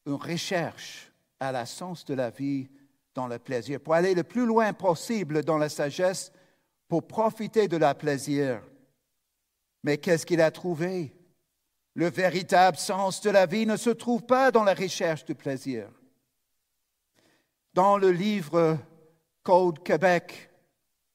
une 0.05 0.13
recherche 0.13 1.11
à 1.39 1.51
la 1.51 1.65
sens 1.65 2.05
de 2.05 2.13
la 2.13 2.29
vie 2.29 2.67
dans 3.13 3.27
le 3.27 3.39
plaisir. 3.39 3.79
Pour 3.79 3.93
aller 3.93 4.13
le 4.13 4.23
plus 4.23 4.45
loin 4.45 4.73
possible 4.73 5.43
dans 5.43 5.57
la 5.57 5.69
sagesse, 5.69 6.31
pour 6.87 7.07
profiter 7.07 7.67
de 7.67 7.77
la 7.77 7.93
plaisir. 7.93 8.61
Mais 9.83 9.97
qu'est-ce 9.97 10.25
qu'il 10.25 10.41
a 10.41 10.51
trouvé? 10.51 11.13
Le 11.95 12.09
véritable 12.09 12.77
sens 12.77 13.21
de 13.21 13.29
la 13.29 13.45
vie 13.45 13.65
ne 13.65 13.75
se 13.75 13.89
trouve 13.89 14.23
pas 14.23 14.51
dans 14.51 14.63
la 14.63 14.73
recherche 14.73 15.25
du 15.25 15.33
plaisir. 15.35 15.89
Dans 17.73 17.97
le 17.97 18.11
livre 18.11 18.77
Code 19.43 19.83
Québec, 19.83 20.51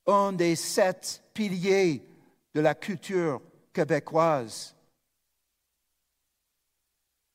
un 0.06 0.32
des 0.32 0.56
sept 0.56 1.21
piliers 1.32 2.04
de 2.54 2.60
la 2.60 2.74
culture 2.74 3.40
québécoise 3.72 4.74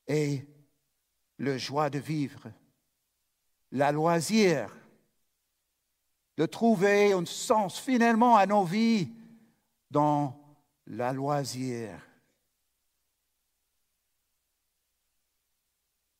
est 0.08 0.46
le 1.38 1.58
joie 1.58 1.90
de 1.90 2.00
vivre, 2.00 2.52
la 3.72 3.92
loisir, 3.92 4.76
de 6.38 6.46
trouver 6.46 7.14
un 7.14 7.26
sens 7.26 7.80
finalement 7.80 8.36
à 8.36 8.46
nos 8.46 8.64
vies 8.64 9.12
dans 9.90 10.40
la 10.86 11.14
loisir. 11.14 12.00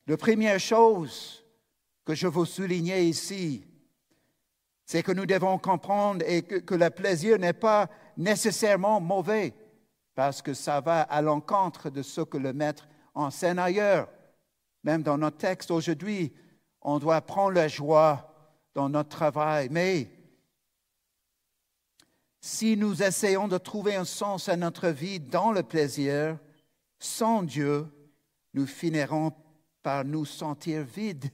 La 0.08 0.18
première 0.18 0.60
chose 0.60 1.44
que 2.06 2.16
je 2.16 2.28
veux 2.28 2.46
souligner 2.46 3.04
ici, 3.04 3.67
c'est 4.88 5.04
que 5.04 5.12
nous 5.12 5.26
devons 5.26 5.58
comprendre 5.58 6.24
et 6.26 6.44
que, 6.44 6.74
le 6.74 6.90
plaisir 6.90 7.38
n'est 7.38 7.52
pas 7.52 7.90
nécessairement 8.16 9.02
mauvais, 9.02 9.54
parce 10.16 10.42
que 10.42 10.54
ça 10.54 10.80
va 10.80 11.02
à 11.02 11.22
l'encontre 11.22 11.90
de 11.90 12.02
ce 12.02 12.22
que 12.22 12.38
le 12.38 12.54
maître 12.54 12.88
enseigne 13.14 13.60
ailleurs. 13.60 14.08
Même 14.86 15.04
dans 15.04 15.18
notre 15.18 15.40
texte 15.40 15.72
aujourd'hui, 15.72 16.34
on 16.82 17.00
doit 17.00 17.20
prendre 17.20 17.52
la 17.52 17.68
joie 17.68 18.34
dans 18.74 18.88
notre 18.88 19.10
travail. 19.10 19.68
Mais 19.70 20.10
si 22.40 22.78
nous 22.78 23.04
essayons 23.04 23.50
de 23.50 23.58
trouver 23.58 23.96
un 23.96 24.06
sens 24.06 24.48
à 24.48 24.56
notre 24.56 24.88
vie 24.88 25.20
dans 25.20 25.52
le 25.52 25.64
plaisir, 25.64 26.40
sans 26.98 27.44
Dieu, 27.44 27.88
nous 28.54 28.66
finirons 28.66 29.34
par 29.84 30.06
nous 30.06 30.24
sentir 30.24 30.86
vides. 30.86 31.30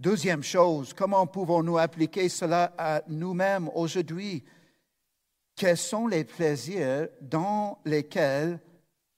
Deuxième 0.00 0.42
chose, 0.42 0.94
comment 0.94 1.26
pouvons-nous 1.26 1.76
appliquer 1.76 2.30
cela 2.30 2.72
à 2.78 3.02
nous-mêmes 3.06 3.68
aujourd'hui? 3.74 4.42
Quels 5.54 5.76
sont 5.76 6.06
les 6.06 6.24
plaisirs 6.24 7.10
dans 7.20 7.78
lesquels 7.84 8.58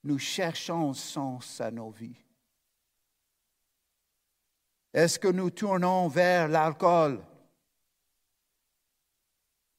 nous 0.03 0.19
cherchons 0.19 0.93
sens 0.93 1.61
à 1.61 1.71
nos 1.71 1.89
vies? 1.89 2.21
Est-ce 4.93 5.17
que 5.17 5.29
nous 5.29 5.51
tournons 5.51 6.09
vers 6.09 6.49
l'alcool? 6.49 7.23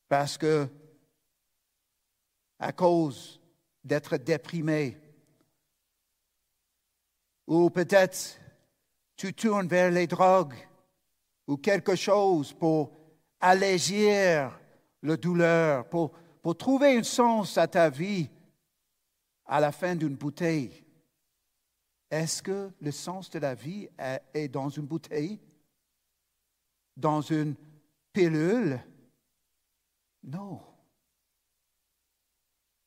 Parce 0.09 0.39
que, 0.39 0.67
à 2.59 2.73
cause 2.73 3.43
d'être 3.85 4.17
déprimé, 4.17 4.97
ou 7.47 7.69
peut-être 7.69 8.41
tu 9.17 9.35
tournes 9.35 9.69
vers 9.69 9.91
les 9.91 10.07
drogues 10.07 10.57
ou 11.47 11.57
quelque 11.57 11.95
chose 11.97 12.53
pour 12.53 12.93
allégir 13.41 14.59
la 15.03 15.17
douleur, 15.17 15.89
pour, 15.89 16.13
pour 16.43 16.57
trouver 16.57 16.97
un 16.99 17.03
sens 17.03 17.59
à 17.59 17.67
ta 17.67 17.91
vie 17.91 18.29
à 19.47 19.61
la 19.61 19.73
fin 19.73 19.95
d'une 19.95 20.17
bouteille. 20.17 20.85
Est-ce 22.11 22.43
que 22.43 22.71
le 22.81 22.91
sens 22.91 23.29
de 23.31 23.39
la 23.39 23.55
vie 23.55 23.89
est 24.33 24.49
dans 24.49 24.69
une 24.69 24.87
bouteille? 24.87 25.41
Dans 26.97 27.21
une 27.21 27.55
pilule? 28.13 28.81
Non. 30.23 30.61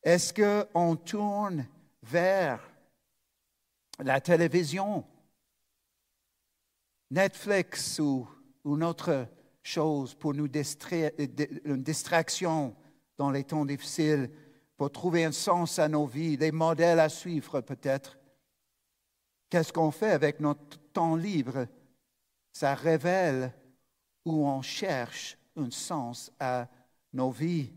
Est-ce 0.01 0.33
qu'on 0.33 0.95
tourne 0.95 1.67
vers 2.01 2.59
la 3.99 4.21
télévision, 4.21 5.03
Netflix 7.11 7.99
ou 7.99 8.27
une 8.75 8.83
autre 8.83 9.27
chose 9.63 10.13
pour 10.13 10.33
nous 10.33 10.47
distraire, 10.47 11.11
une 11.65 11.83
distraction 11.83 12.75
dans 13.17 13.31
les 13.31 13.43
temps 13.43 13.65
difficiles, 13.65 14.29
pour 14.77 14.91
trouver 14.91 15.25
un 15.25 15.31
sens 15.31 15.79
à 15.79 15.87
nos 15.87 16.05
vies, 16.05 16.37
des 16.37 16.51
modèles 16.51 16.99
à 16.99 17.09
suivre 17.09 17.61
peut-être? 17.61 18.17
Qu'est-ce 19.49 19.73
qu'on 19.73 19.91
fait 19.91 20.11
avec 20.11 20.39
notre 20.39 20.77
temps 20.93 21.15
libre? 21.15 21.67
Ça 22.51 22.75
révèle 22.75 23.53
où 24.25 24.47
on 24.47 24.61
cherche 24.61 25.37
un 25.55 25.71
sens 25.71 26.31
à 26.39 26.67
nos 27.13 27.31
vies. 27.31 27.71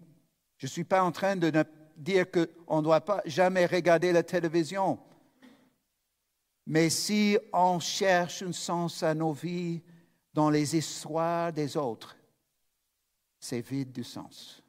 Je 0.59 0.67
ne 0.67 0.71
suis 0.71 0.85
pas 0.85 1.03
en 1.03 1.13
train 1.13 1.37
de 1.37 1.51
dire 1.97 2.27
qu'on 2.31 2.79
ne 2.79 2.83
doit 2.83 3.01
pas 3.01 3.23
jamais 3.25 3.67
regarder 3.67 4.13
la 4.13 4.23
télévision. 4.23 4.99
Mais 6.67 6.91
si 6.91 7.39
on 7.53 7.81
cherche 7.81 8.43
un 8.43 8.53
sens 8.53 9.03
à 9.03 9.15
nos 9.15 9.33
vies 9.33 9.83
dans 10.33 10.51
les 10.51 10.77
histoires 10.77 11.53
des 11.53 11.77
autres, 11.77 12.17
c'est 13.39 13.61
vide 13.61 13.93
du 13.93 14.05
sens. 14.05 14.63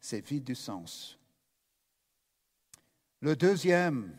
C'est 0.00 0.20
vide 0.20 0.44
du 0.44 0.54
sens. 0.54 1.18
Le 3.20 3.34
deuxième 3.34 4.16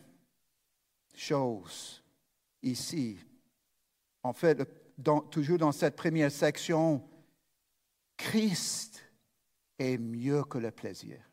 chose 1.14 2.02
ici, 2.62 3.18
en 4.22 4.32
fait, 4.32 4.58
toujours 5.30 5.58
dans 5.58 5.72
cette 5.72 5.96
première 5.96 6.32
section, 6.32 7.08
Christ 8.16 9.02
est 9.78 9.96
mieux 9.96 10.42
que 10.44 10.58
le 10.58 10.70
plaisir. 10.70 11.27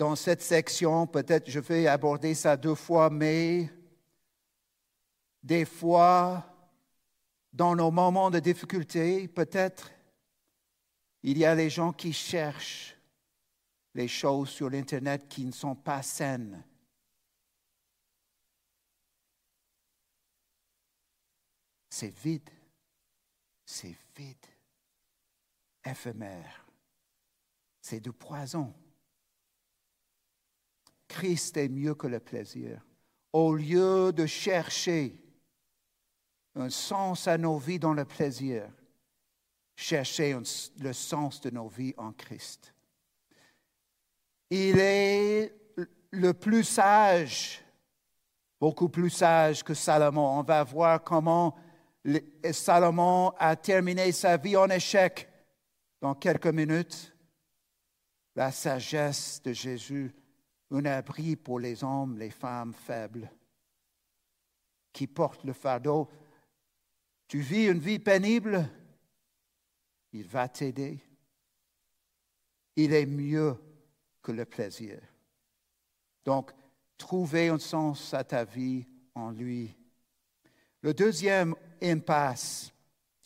Dans 0.00 0.16
cette 0.16 0.40
section, 0.40 1.06
peut-être 1.06 1.50
je 1.50 1.60
vais 1.60 1.86
aborder 1.86 2.34
ça 2.34 2.56
deux 2.56 2.74
fois, 2.74 3.10
mais 3.10 3.70
des 5.42 5.66
fois, 5.66 6.42
dans 7.52 7.76
nos 7.76 7.90
moments 7.90 8.30
de 8.30 8.38
difficulté, 8.38 9.28
peut-être, 9.28 9.90
il 11.22 11.36
y 11.36 11.44
a 11.44 11.54
les 11.54 11.68
gens 11.68 11.92
qui 11.92 12.14
cherchent 12.14 12.96
les 13.92 14.08
choses 14.08 14.48
sur 14.48 14.70
l'Internet 14.70 15.28
qui 15.28 15.44
ne 15.44 15.52
sont 15.52 15.74
pas 15.74 16.00
saines. 16.00 16.64
C'est 21.90 22.08
vide, 22.08 22.48
c'est 23.66 23.94
vide, 24.16 24.46
éphémère, 25.84 26.66
c'est 27.82 28.00
du 28.00 28.12
poison. 28.12 28.72
Christ 31.10 31.56
est 31.56 31.68
mieux 31.68 31.94
que 31.94 32.06
le 32.06 32.20
plaisir. 32.20 32.80
Au 33.32 33.54
lieu 33.54 34.12
de 34.12 34.26
chercher 34.26 35.20
un 36.54 36.70
sens 36.70 37.26
à 37.26 37.36
nos 37.36 37.58
vies 37.58 37.80
dans 37.80 37.94
le 37.94 38.04
plaisir, 38.04 38.70
chercher 39.74 40.36
le 40.78 40.92
sens 40.92 41.40
de 41.40 41.50
nos 41.50 41.68
vies 41.68 41.94
en 41.96 42.12
Christ. 42.12 42.72
Il 44.50 44.78
est 44.78 45.52
le 46.12 46.32
plus 46.32 46.64
sage, 46.64 47.60
beaucoup 48.60 48.88
plus 48.88 49.10
sage 49.10 49.64
que 49.64 49.74
Salomon. 49.74 50.38
On 50.38 50.42
va 50.42 50.62
voir 50.62 51.02
comment 51.02 51.56
Salomon 52.52 53.32
a 53.36 53.56
terminé 53.56 54.12
sa 54.12 54.36
vie 54.36 54.56
en 54.56 54.70
échec 54.70 55.28
dans 56.00 56.14
quelques 56.14 56.46
minutes. 56.46 57.12
La 58.36 58.52
sagesse 58.52 59.42
de 59.42 59.52
Jésus 59.52 60.14
un 60.70 60.84
abri 60.84 61.36
pour 61.36 61.58
les 61.58 61.82
hommes, 61.82 62.18
les 62.18 62.30
femmes 62.30 62.72
faibles 62.72 63.30
qui 64.92 65.06
portent 65.06 65.44
le 65.44 65.52
fardeau. 65.52 66.08
Tu 67.28 67.40
vis 67.40 67.66
une 67.66 67.78
vie 67.78 67.98
pénible, 67.98 68.68
il 70.12 70.24
va 70.24 70.48
t'aider. 70.48 70.98
Il 72.76 72.92
est 72.92 73.06
mieux 73.06 73.56
que 74.22 74.32
le 74.32 74.44
plaisir. 74.44 75.00
Donc, 76.24 76.52
trouver 76.96 77.48
un 77.48 77.58
sens 77.58 78.12
à 78.14 78.24
ta 78.24 78.44
vie 78.44 78.86
en 79.14 79.30
lui. 79.30 79.76
Le 80.82 80.94
deuxième 80.94 81.54
impasse, 81.82 82.72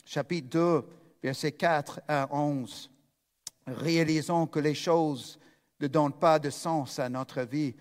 chapitre 0.05 0.49
2, 0.49 0.85
versets 1.23 1.51
4 1.51 2.01
à 2.07 2.27
11. 2.33 2.89
Réalisons 3.67 4.47
que 4.47 4.59
les 4.59 4.75
choses 4.75 5.39
ne 5.79 5.87
donne 5.87 6.13
pas 6.13 6.39
de 6.39 6.49
sens 6.49 6.99
à 6.99 7.09
notre 7.09 7.41
vie. 7.41 7.75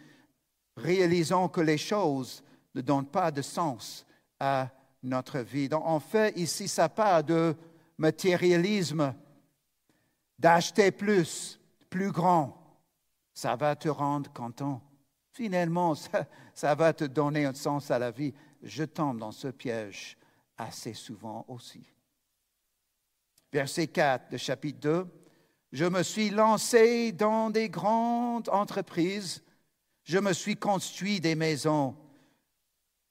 Réalisons 0.77 1.49
que 1.49 1.61
les 1.61 1.79
choses 1.79 2.43
ne 2.75 2.81
donnent 2.81 3.07
pas 3.07 3.31
de 3.31 3.43
sens 3.43 4.07
à 4.41 4.71
notre 5.03 5.41
vie. 5.41 5.69
Donc, 5.69 5.85
en 5.85 6.01
fait, 6.01 6.37
ici, 6.37 6.67
ça 6.67 6.89
part 6.89 7.23
de 7.23 7.55
matérialisme, 7.99 9.15
d'acheter 10.39 10.91
plus, 10.91 11.61
plus 11.89 12.11
grand. 12.11 12.61
Ça 13.33 13.57
va 13.57 13.77
te 13.77 13.89
rendre 13.89 14.33
content. 14.33 14.83
Finalement, 15.33 15.95
ça, 15.95 16.27
ça 16.55 16.75
va 16.75 16.93
te 16.93 17.05
donner 17.05 17.45
un 17.45 17.55
sens 17.55 17.91
à 17.91 17.99
la 17.99 18.11
vie. 18.11 18.35
Je 18.63 18.85
tombe 18.85 19.19
dans 19.19 19.33
ce 19.33 19.49
piège 19.49 20.17
assez 20.57 20.95
souvent 20.95 21.45
aussi. 21.49 21.85
Verset 23.53 23.87
4 23.87 24.33
de 24.33 24.37
chapitre 24.37 24.81
2. 24.81 25.24
Je 25.75 25.87
me 25.87 26.05
suis 26.05 26.31
lancé 26.31 27.11
dans 27.11 27.51
des 27.51 27.69
grandes 27.69 28.49
entreprises. 28.49 29.43
Je 30.05 30.19
me 30.19 30.33
suis 30.33 30.55
construit 30.55 31.19
des 31.19 31.35
maisons. 31.35 31.97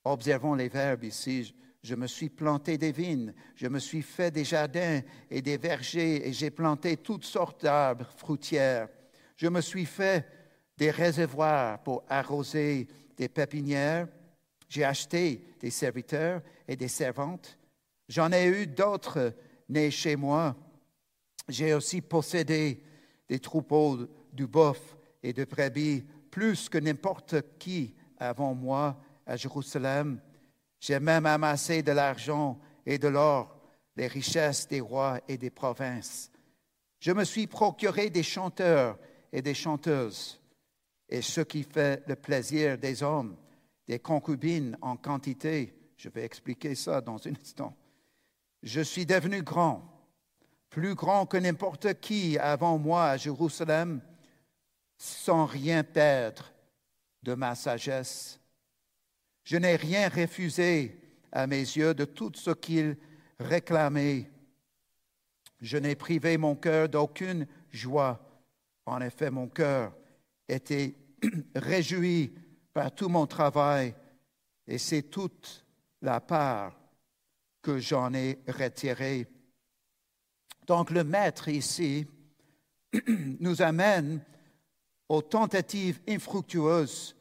Observons 0.05 0.53
les 0.53 0.69
verbes 0.69 1.03
ici. 1.03 1.53
Je 1.81 1.93
me 1.93 2.07
suis 2.07 2.29
planté 2.29 2.77
des 2.77 2.93
vignes, 2.93 3.33
je 3.55 3.67
me 3.67 3.79
suis 3.79 4.01
fait 4.01 4.31
des 4.31 4.45
jardins 4.45 5.01
et 5.29 5.41
des 5.41 5.57
vergers, 5.57 6.25
et 6.25 6.31
j'ai 6.31 6.51
planté 6.51 6.95
toutes 6.95 7.25
sortes 7.25 7.63
d'arbres 7.63 8.09
fruitières. 8.15 8.87
Je 9.35 9.49
me 9.49 9.59
suis 9.59 9.83
fait 9.83 10.25
des 10.77 10.89
réservoirs 10.89 11.83
pour 11.83 12.05
arroser 12.07 12.87
des 13.17 13.27
pépinières. 13.27 14.07
J'ai 14.69 14.85
acheté 14.85 15.43
des 15.59 15.69
serviteurs 15.69 16.41
et 16.65 16.77
des 16.77 16.87
servantes. 16.87 17.57
J'en 18.07 18.31
ai 18.31 18.45
eu 18.45 18.67
d'autres 18.67 19.33
nés 19.67 19.91
chez 19.91 20.15
moi. 20.15 20.55
J'ai 21.47 21.73
aussi 21.73 22.01
possédé 22.01 22.83
des 23.27 23.39
troupeaux 23.39 23.99
du 24.31 24.47
bœuf 24.47 24.95
et 25.21 25.33
de 25.33 25.45
brebis 25.45 26.03
plus 26.31 26.69
que 26.69 26.77
n'importe 26.77 27.35
qui 27.59 27.93
avant 28.17 28.53
moi 28.53 28.99
à 29.25 29.35
Jérusalem. 29.35 30.21
J'ai 30.79 30.99
même 30.99 31.25
amassé 31.25 31.83
de 31.83 31.91
l'argent 31.91 32.59
et 32.85 32.97
de 32.97 33.07
l'or, 33.07 33.57
les 33.95 34.07
richesses 34.07 34.67
des 34.67 34.81
rois 34.81 35.19
et 35.27 35.37
des 35.37 35.49
provinces. 35.49 36.31
Je 36.99 37.11
me 37.11 37.23
suis 37.23 37.47
procuré 37.47 38.09
des 38.09 38.23
chanteurs 38.23 38.97
et 39.31 39.41
des 39.41 39.53
chanteuses, 39.53 40.41
et 41.09 41.21
ce 41.21 41.41
qui 41.41 41.63
fait 41.63 42.03
le 42.07 42.15
plaisir 42.15 42.77
des 42.77 43.03
hommes, 43.03 43.35
des 43.87 43.99
concubines 43.99 44.77
en 44.81 44.95
quantité. 44.95 45.75
Je 45.97 46.09
vais 46.09 46.23
expliquer 46.23 46.75
ça 46.75 47.01
dans 47.01 47.27
un 47.27 47.33
instant. 47.39 47.75
Je 48.61 48.81
suis 48.81 49.05
devenu 49.05 49.41
grand 49.41 49.92
plus 50.73 50.95
grand 50.95 51.27
que 51.27 51.37
n'importe 51.37 51.99
qui 52.01 52.35
avant 52.39 52.79
moi 52.79 53.09
à 53.09 53.17
Jérusalem, 53.17 54.01
sans 54.97 55.45
rien 55.45 55.83
perdre 55.83 56.51
de 57.21 57.35
ma 57.35 57.53
sagesse. 57.53 58.39
Je 59.43 59.57
n'ai 59.57 59.75
rien 59.75 60.09
refusé 60.09 60.99
à 61.31 61.45
mes 61.45 61.59
yeux 61.59 61.93
de 61.93 62.05
tout 62.05 62.31
ce 62.33 62.49
qu'il 62.49 62.97
réclamait. 63.39 64.31
Je 65.61 65.77
n'ai 65.77 65.93
privé 65.95 66.37
mon 66.39 66.55
cœur 66.55 66.89
d'aucune 66.89 67.45
joie. 67.69 68.19
En 68.87 68.99
effet, 69.01 69.29
mon 69.29 69.49
cœur 69.49 69.93
était 70.49 70.95
réjoui 71.55 72.33
par 72.73 72.91
tout 72.95 73.09
mon 73.09 73.27
travail 73.27 73.93
et 74.65 74.79
c'est 74.79 75.03
toute 75.03 75.67
la 76.01 76.19
part 76.19 76.75
que 77.61 77.77
j'en 77.77 78.11
ai 78.15 78.39
retirée. 78.47 79.27
Donc 80.67 80.91
le 80.91 81.03
maître 81.03 81.49
ici 81.49 82.07
nous 83.39 83.61
amène 83.61 84.21
aux 85.09 85.21
tentatives 85.21 85.99
infructueuses, 86.07 87.15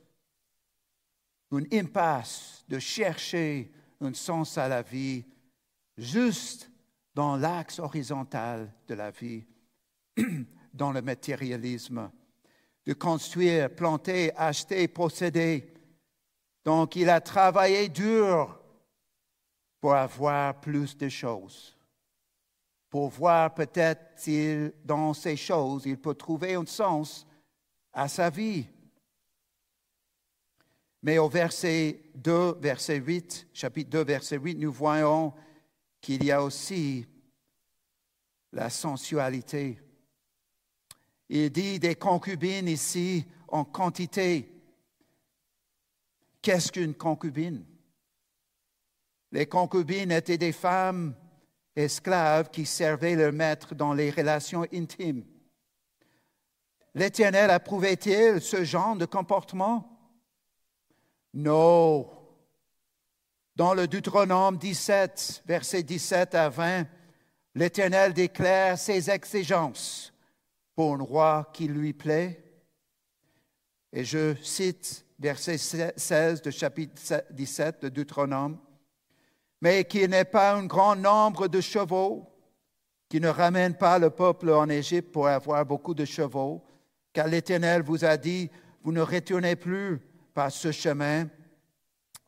une 1.50 1.66
impasse 1.72 2.64
de 2.68 2.78
chercher 2.78 3.70
un 4.00 4.14
sens 4.14 4.56
à 4.56 4.68
la 4.68 4.82
vie 4.82 5.24
juste 5.98 6.70
dans 7.14 7.36
l'axe 7.36 7.78
horizontal 7.78 8.72
de 8.88 8.94
la 8.94 9.10
vie, 9.10 9.44
dans 10.74 10.92
le 10.92 11.02
matérialisme, 11.02 12.10
de 12.86 12.94
construire, 12.94 13.74
planter, 13.74 14.32
acheter, 14.36 14.88
posséder. 14.88 15.74
Donc 16.64 16.96
il 16.96 17.10
a 17.10 17.20
travaillé 17.20 17.88
dur 17.88 18.58
pour 19.80 19.94
avoir 19.94 20.60
plus 20.60 20.96
de 20.96 21.08
choses 21.08 21.76
pour 22.92 23.08
voir 23.08 23.54
peut-être 23.54 24.12
si 24.16 24.70
dans 24.84 25.14
ces 25.14 25.34
choses 25.34 25.86
il 25.86 25.96
peut 25.96 26.14
trouver 26.14 26.52
un 26.52 26.66
sens 26.66 27.26
à 27.90 28.06
sa 28.06 28.28
vie. 28.28 28.66
Mais 31.02 31.16
au 31.16 31.26
verset 31.26 32.02
2, 32.16 32.58
verset 32.60 32.98
8, 32.98 33.48
chapitre 33.54 33.88
2, 33.88 34.04
verset 34.04 34.36
8, 34.36 34.56
nous 34.56 34.70
voyons 34.70 35.32
qu'il 36.02 36.22
y 36.22 36.30
a 36.30 36.42
aussi 36.42 37.06
la 38.52 38.68
sensualité. 38.68 39.80
Il 41.30 41.50
dit 41.50 41.78
des 41.78 41.94
concubines 41.94 42.68
ici 42.68 43.24
en 43.48 43.64
quantité. 43.64 44.52
Qu'est-ce 46.42 46.70
qu'une 46.70 46.92
concubine? 46.92 47.64
Les 49.30 49.46
concubines 49.46 50.12
étaient 50.12 50.36
des 50.36 50.52
femmes 50.52 51.14
esclaves 51.76 52.50
qui 52.50 52.66
servaient 52.66 53.14
leur 53.14 53.32
maître 53.32 53.74
dans 53.74 53.92
les 53.92 54.10
relations 54.10 54.66
intimes. 54.72 55.24
L'Éternel 56.94 57.50
approuvait-il 57.50 58.40
ce 58.40 58.64
genre 58.64 58.96
de 58.96 59.06
comportement? 59.06 59.88
Non. 61.32 62.10
Dans 63.56 63.74
le 63.74 63.86
Deutéronome 63.86 64.58
17, 64.58 65.44
versets 65.46 65.82
17 65.82 66.34
à 66.34 66.48
20, 66.48 66.86
l'Éternel 67.54 68.12
déclare 68.12 68.78
ses 68.78 69.10
exigences 69.10 70.12
pour 70.74 70.94
un 70.94 71.02
roi 71.02 71.50
qui 71.52 71.66
lui 71.66 71.92
plaît. 71.92 72.42
Et 73.92 74.04
je 74.04 74.34
cite 74.42 75.04
verset 75.18 75.58
16 75.58 76.42
de 76.42 76.50
chapitre 76.50 77.24
17 77.30 77.82
de 77.82 77.88
Deutéronome, 77.88 78.58
mais 79.62 79.84
qu'il 79.84 80.10
n'ait 80.10 80.24
pas 80.24 80.54
un 80.54 80.66
grand 80.66 80.96
nombre 80.96 81.46
de 81.46 81.60
chevaux, 81.60 82.28
qui 83.08 83.20
ne 83.20 83.28
ramène 83.28 83.74
pas 83.74 84.00
le 84.00 84.10
peuple 84.10 84.50
en 84.50 84.68
Égypte 84.68 85.12
pour 85.12 85.28
avoir 85.28 85.64
beaucoup 85.64 85.94
de 85.94 86.04
chevaux, 86.04 86.64
car 87.12 87.28
l'Éternel 87.28 87.82
vous 87.82 88.04
a 88.04 88.16
dit, 88.16 88.50
vous 88.82 88.90
ne 88.90 89.00
retournez 89.00 89.54
plus 89.54 90.00
par 90.34 90.50
ce 90.50 90.72
chemin. 90.72 91.28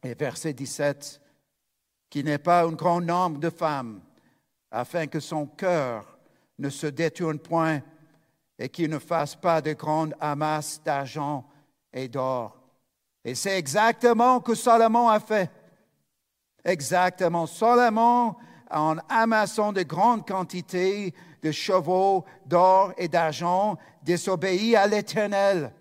Et 0.05 0.14
verset 0.14 0.53
17, 0.53 1.20
qu'il 2.09 2.27
n'ait 2.27 2.38
pas 2.38 2.62
un 2.62 2.73
grand 2.73 3.01
nombre 3.01 3.40
de 3.40 3.51
femmes, 3.51 4.01
afin 4.70 5.09
que 5.09 5.18
son 5.18 5.47
cœur 5.47 6.16
ne 6.61 6.68
se 6.68 6.87
détourne 6.87 7.40
point 7.40 7.83
et 8.61 8.68
qu'il 8.68 8.90
ne 8.90 9.01
fasse 9.01 9.35
pas 9.35 9.61
de 9.61 9.73
grandes 9.73 10.14
amasses 10.20 10.81
d'argent 10.85 11.44
et 11.92 12.07
d'or. 12.07 12.57
Et 13.25 13.35
c'est 13.35 13.59
exactement 13.59 14.38
ce 14.38 14.44
que 14.44 14.55
Salomon 14.55 15.09
a 15.09 15.18
fait. 15.18 15.51
Exactement. 16.64 17.46
Salomon, 17.46 18.37
en 18.70 18.96
amassant 19.09 19.72
de 19.72 19.83
grandes 19.83 20.27
quantités 20.27 21.14
de 21.42 21.53
chevaux, 21.53 22.24
d'or 22.46 22.92
et 22.96 23.09
d'argent, 23.09 23.77
désobéit 24.03 24.77
à 24.77 24.87
l'Éternel. 24.87 25.72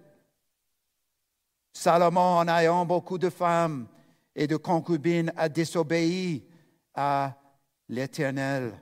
Salomon, 1.71 2.39
en 2.39 2.47
ayant 2.47 2.85
beaucoup 2.85 3.17
de 3.17 3.29
femmes 3.29 3.87
et 4.35 4.45
de 4.45 4.57
concubines, 4.57 5.31
a 5.37 5.47
désobéi 5.47 6.45
à 6.93 7.33
l'Éternel. 7.87 8.73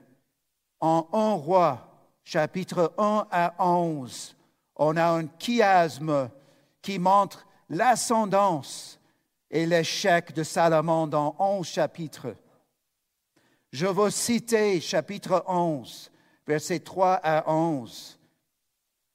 En 0.80 1.06
un 1.12 1.34
roi, 1.34 1.88
chapitre 2.24 2.92
1 2.98 3.26
à 3.30 3.54
11, 3.64 4.36
on 4.76 4.96
a 4.96 5.18
un 5.18 5.28
chiasme 5.38 6.30
qui 6.82 6.98
montre 6.98 7.46
l'ascendance 7.68 8.98
et 9.52 9.66
l'échec 9.66 10.32
de 10.32 10.42
Salomon 10.42 11.06
dans 11.06 11.36
11 11.38 11.66
chapitres. 11.66 12.34
Je 13.70 13.86
vais 13.86 14.10
citer 14.10 14.80
chapitre 14.80 15.44
11, 15.46 16.10
versets 16.46 16.80
3 16.80 17.20
à 17.22 17.50
11, 17.52 18.18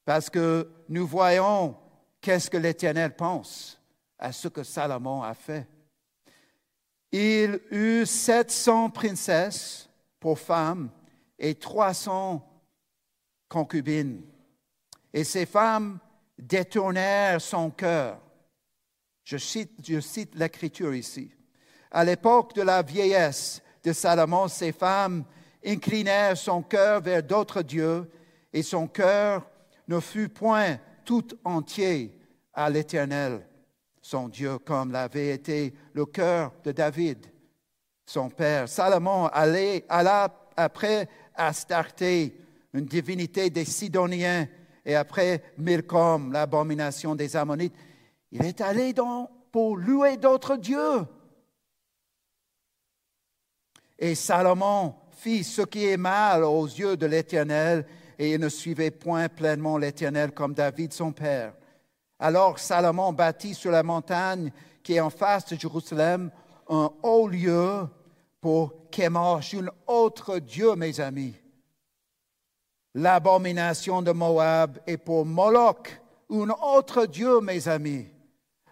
parce 0.05 0.29
que 0.29 0.69
nous 0.89 1.07
voyons 1.07 1.75
qu'est-ce 2.21 2.51
que 2.51 2.57
l'Éternel 2.57 3.15
pense 3.15 3.81
à 4.19 4.31
ce 4.31 4.47
que 4.47 4.63
Salomon 4.63 5.23
a 5.23 5.33
fait. 5.33 5.67
Il 7.11 7.59
eut 7.71 8.05
700 8.05 8.91
princesses 8.91 9.89
pour 10.19 10.37
femmes 10.37 10.89
et 11.39 11.55
300 11.55 12.47
concubines. 13.49 14.21
Et 15.13 15.23
ces 15.23 15.45
femmes 15.47 15.99
détournèrent 16.37 17.41
son 17.41 17.71
cœur. 17.71 18.19
Je 19.27 19.35
cite, 19.35 20.35
l'Écriture 20.35 20.95
ici. 20.95 21.29
À 21.91 22.05
l'époque 22.05 22.55
de 22.55 22.61
la 22.61 22.81
vieillesse 22.81 23.61
de 23.83 23.91
Salomon, 23.91 24.47
ces 24.47 24.71
femmes 24.71 25.25
inclinèrent 25.65 26.37
son 26.37 26.61
cœur 26.61 27.01
vers 27.01 27.21
d'autres 27.21 27.61
dieux 27.61 28.09
et 28.53 28.63
son 28.63 28.87
cœur 28.87 29.45
ne 29.89 29.99
fut 29.99 30.29
point 30.29 30.79
tout 31.03 31.27
entier 31.43 32.17
à 32.53 32.69
l'Éternel, 32.69 33.45
son 34.01 34.29
Dieu, 34.29 34.59
comme 34.59 34.93
l'avait 34.93 35.31
été 35.31 35.73
le 35.91 36.05
cœur 36.05 36.53
de 36.63 36.71
David, 36.71 37.25
son 38.05 38.29
père. 38.29 38.69
Salomon 38.69 39.25
allait, 39.25 39.83
alla 39.89 40.33
après 40.55 41.09
Astarté, 41.35 42.33
une 42.73 42.85
divinité 42.85 43.49
des 43.49 43.65
Sidoniens, 43.65 44.47
et 44.85 44.95
après 44.95 45.43
Milcom, 45.57 46.31
l'abomination 46.31 47.13
des 47.13 47.35
Ammonites. 47.35 47.75
Il 48.39 48.45
est 48.45 48.61
allé 48.61 48.93
pour 49.51 49.77
louer 49.77 50.17
d'autres 50.17 50.57
dieux. 50.57 51.05
Et 53.97 54.13
Salomon 54.13 54.93
fit 55.11 55.43
ce 55.43 55.63
qui 55.63 55.87
est 55.87 55.97
mal 55.97 56.43
aux 56.43 56.65
yeux 56.65 56.95
de 56.95 57.07
l'Éternel, 57.07 57.85
et 58.19 58.33
il 58.33 58.39
ne 58.39 58.49
suivait 58.49 58.91
point 58.91 59.27
pleinement 59.27 59.77
l'Éternel 59.77 60.31
comme 60.31 60.53
David 60.53 60.93
son 60.93 61.11
père. 61.11 61.53
Alors 62.19 62.59
Salomon 62.59 63.13
bâtit 63.13 63.55
sur 63.55 63.71
la 63.71 63.83
montagne 63.83 64.51
qui 64.83 64.93
est 64.93 64.99
en 64.99 65.09
face 65.09 65.45
de 65.47 65.59
Jérusalem 65.59 66.31
un 66.69 66.91
haut 67.01 67.27
lieu 67.27 67.87
pour 68.39 68.89
Kémosh, 68.91 69.55
un 69.55 69.67
autre 69.87 70.37
Dieu, 70.37 70.75
mes 70.75 70.99
amis 70.99 71.35
l'abomination 72.97 74.01
de 74.01 74.11
Moab 74.11 74.79
et 74.87 74.97
pour 74.97 75.23
Moloch, 75.23 76.01
un 76.31 76.49
autre 76.49 77.05
Dieu, 77.05 77.39
mes 77.41 77.67
amis, 77.67 78.07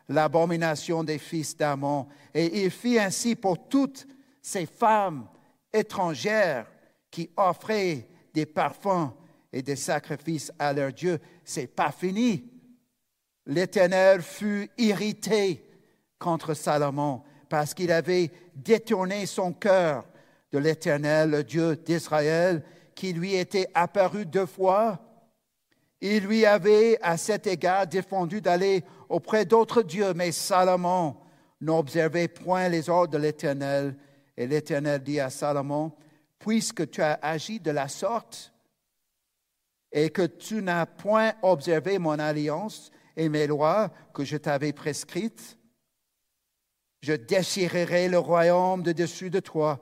l'abomination 0.10 1.04
des 1.04 1.18
fils 1.18 1.56
d'Amon. 1.56 2.08
Et 2.34 2.64
il 2.64 2.72
fit 2.72 3.00
ainsi 3.00 3.36
pour 3.36 3.68
toutes 3.68 4.08
ces 4.42 4.66
femmes 4.66 5.28
étrangères 5.74 6.68
qui 7.10 7.30
offraient 7.36 8.08
des 8.34 8.46
parfums 8.46 9.12
et 9.52 9.62
des 9.62 9.76
sacrifices 9.76 10.52
à 10.60 10.74
leur 10.74 10.92
Dieu. 10.92 11.20
C'est 11.44 11.68
pas 11.68 11.92
fini. 11.92 12.52
L'Éternel 13.46 14.22
fut 14.22 14.70
irrité 14.78 15.64
contre 16.20 16.54
Salomon 16.54 17.22
parce 17.48 17.74
qu'il 17.74 17.92
avait 17.92 18.32
détourné 18.56 19.26
son 19.26 19.54
cœur 19.54 20.06
de 20.52 20.58
l'Éternel, 20.58 21.30
le 21.32 21.44
Dieu 21.44 21.76
d'Israël, 21.76 22.64
qui 22.96 23.14
lui 23.14 23.36
était 23.36 23.68
apparu 23.74 24.26
deux 24.26 24.46
fois, 24.46 25.00
il 26.02 26.26
lui 26.26 26.46
avait 26.46 26.98
à 27.02 27.18
cet 27.18 27.48
égard 27.48 27.88
défendu 27.88 28.42
d'aller 28.42 28.84
auprès 29.10 29.46
d'autres 29.46 29.82
dieux, 29.82 30.14
mais 30.14 30.32
Salomon 30.32 31.18
n'observait 31.62 32.28
point 32.28 32.70
les 32.70 32.90
ordres 32.90 33.14
de 33.14 33.18
l'Éternel. 33.18 33.98
Et 34.38 34.48
l'Éternel 34.48 35.02
dit 35.02 35.20
à 35.20 35.30
Salomon, 35.30 35.94
puisque 36.40 36.90
tu 36.90 37.02
as 37.02 37.20
agi 37.22 37.60
de 37.60 37.72
la 37.72 37.88
sorte 37.88 38.54
et 39.92 40.10
que 40.10 40.24
tu 40.24 40.62
n'as 40.62 40.86
point 40.86 41.34
observé 41.42 42.00
mon 42.00 42.20
alliance 42.20 42.92
et 43.16 43.30
mes 43.30 43.48
lois 43.48 43.92
que 44.14 44.26
je 44.26 44.38
t'avais 44.38 44.74
prescrites, 44.74 45.58
je 47.02 47.14
déchirerai 47.14 48.10
le 48.10 48.20
royaume 48.20 48.84
de 48.84 48.92
dessus 48.92 49.30
de 49.30 49.40
toi 49.40 49.80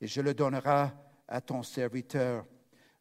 et 0.00 0.06
je 0.06 0.20
le 0.20 0.34
donnerai 0.34 0.88
à 1.28 1.40
ton 1.40 1.62
serviteur. 1.62 2.44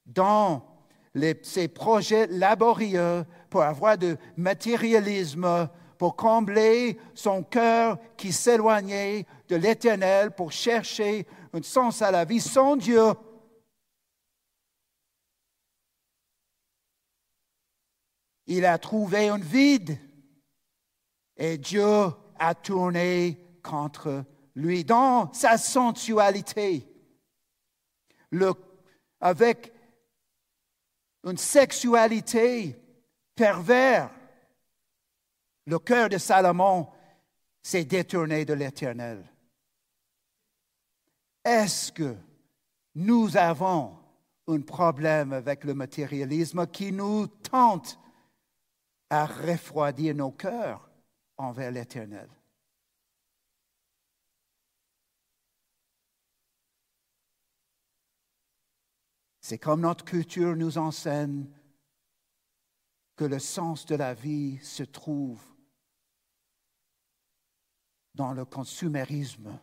Dans 0.05 0.74
les, 1.15 1.39
ces 1.41 1.67
projets 1.67 2.27
laborieux 2.27 3.25
pour 3.49 3.63
avoir 3.63 3.97
du 3.97 4.15
matérialisme, 4.37 5.69
pour 5.97 6.15
combler 6.15 6.99
son 7.13 7.41
cœur 7.41 7.97
qui 8.17 8.31
s'éloignait 8.31 9.25
de 9.47 9.55
l'éternel, 9.55 10.31
pour 10.31 10.51
chercher 10.51 11.25
un 11.53 11.63
sens 11.63 12.01
à 12.01 12.11
la 12.11 12.25
vie 12.25 12.41
sans 12.41 12.75
Dieu. 12.75 13.13
Il 18.47 18.65
a 18.65 18.77
trouvé 18.77 19.29
un 19.29 19.39
vide 19.39 19.97
et 21.37 21.57
Dieu 21.57 22.05
a 22.37 22.53
tourné 22.53 23.39
contre 23.63 24.23
lui 24.53 24.85
dans 24.85 25.33
sa 25.33 25.57
sensualité 25.57 26.87
avec 29.19 29.73
une 31.25 31.37
sexualité 31.37 32.75
perverse. 33.35 34.11
Le 35.65 35.79
cœur 35.79 36.09
de 36.09 36.19
Salomon 36.19 36.87
s'est 37.61 37.85
détourné 37.85 38.45
de 38.45 38.53
l'Éternel. 38.53 39.25
Est-ce 41.43 41.91
que 41.91 42.15
nous 42.93 43.35
avons 43.35 43.97
un 44.47 44.61
problème 44.61 45.33
avec 45.33 45.63
le 45.63 45.73
matérialisme 45.73 46.67
qui 46.67 46.91
nous 46.91 47.25
tente 47.27 47.99
à 49.09 49.25
refroidir 49.25 50.13
nos 50.15 50.31
cœurs 50.31 50.87
envers 51.37 51.71
l'Éternel? 51.71 52.29
C'est 59.47 59.59
comme 59.59 59.81
notre 59.81 60.03
culture 60.03 60.55
nous 60.55 60.79
enseigne 60.79 61.45
que 63.15 63.25
le 63.25 63.37
sens 63.37 63.85
de 63.85 63.93
la 63.93 64.15
vie 64.15 64.57
se 64.63 64.81
trouve 64.81 65.39
dans 68.15 68.33
le 68.33 68.43
consumérisme, 68.43 69.59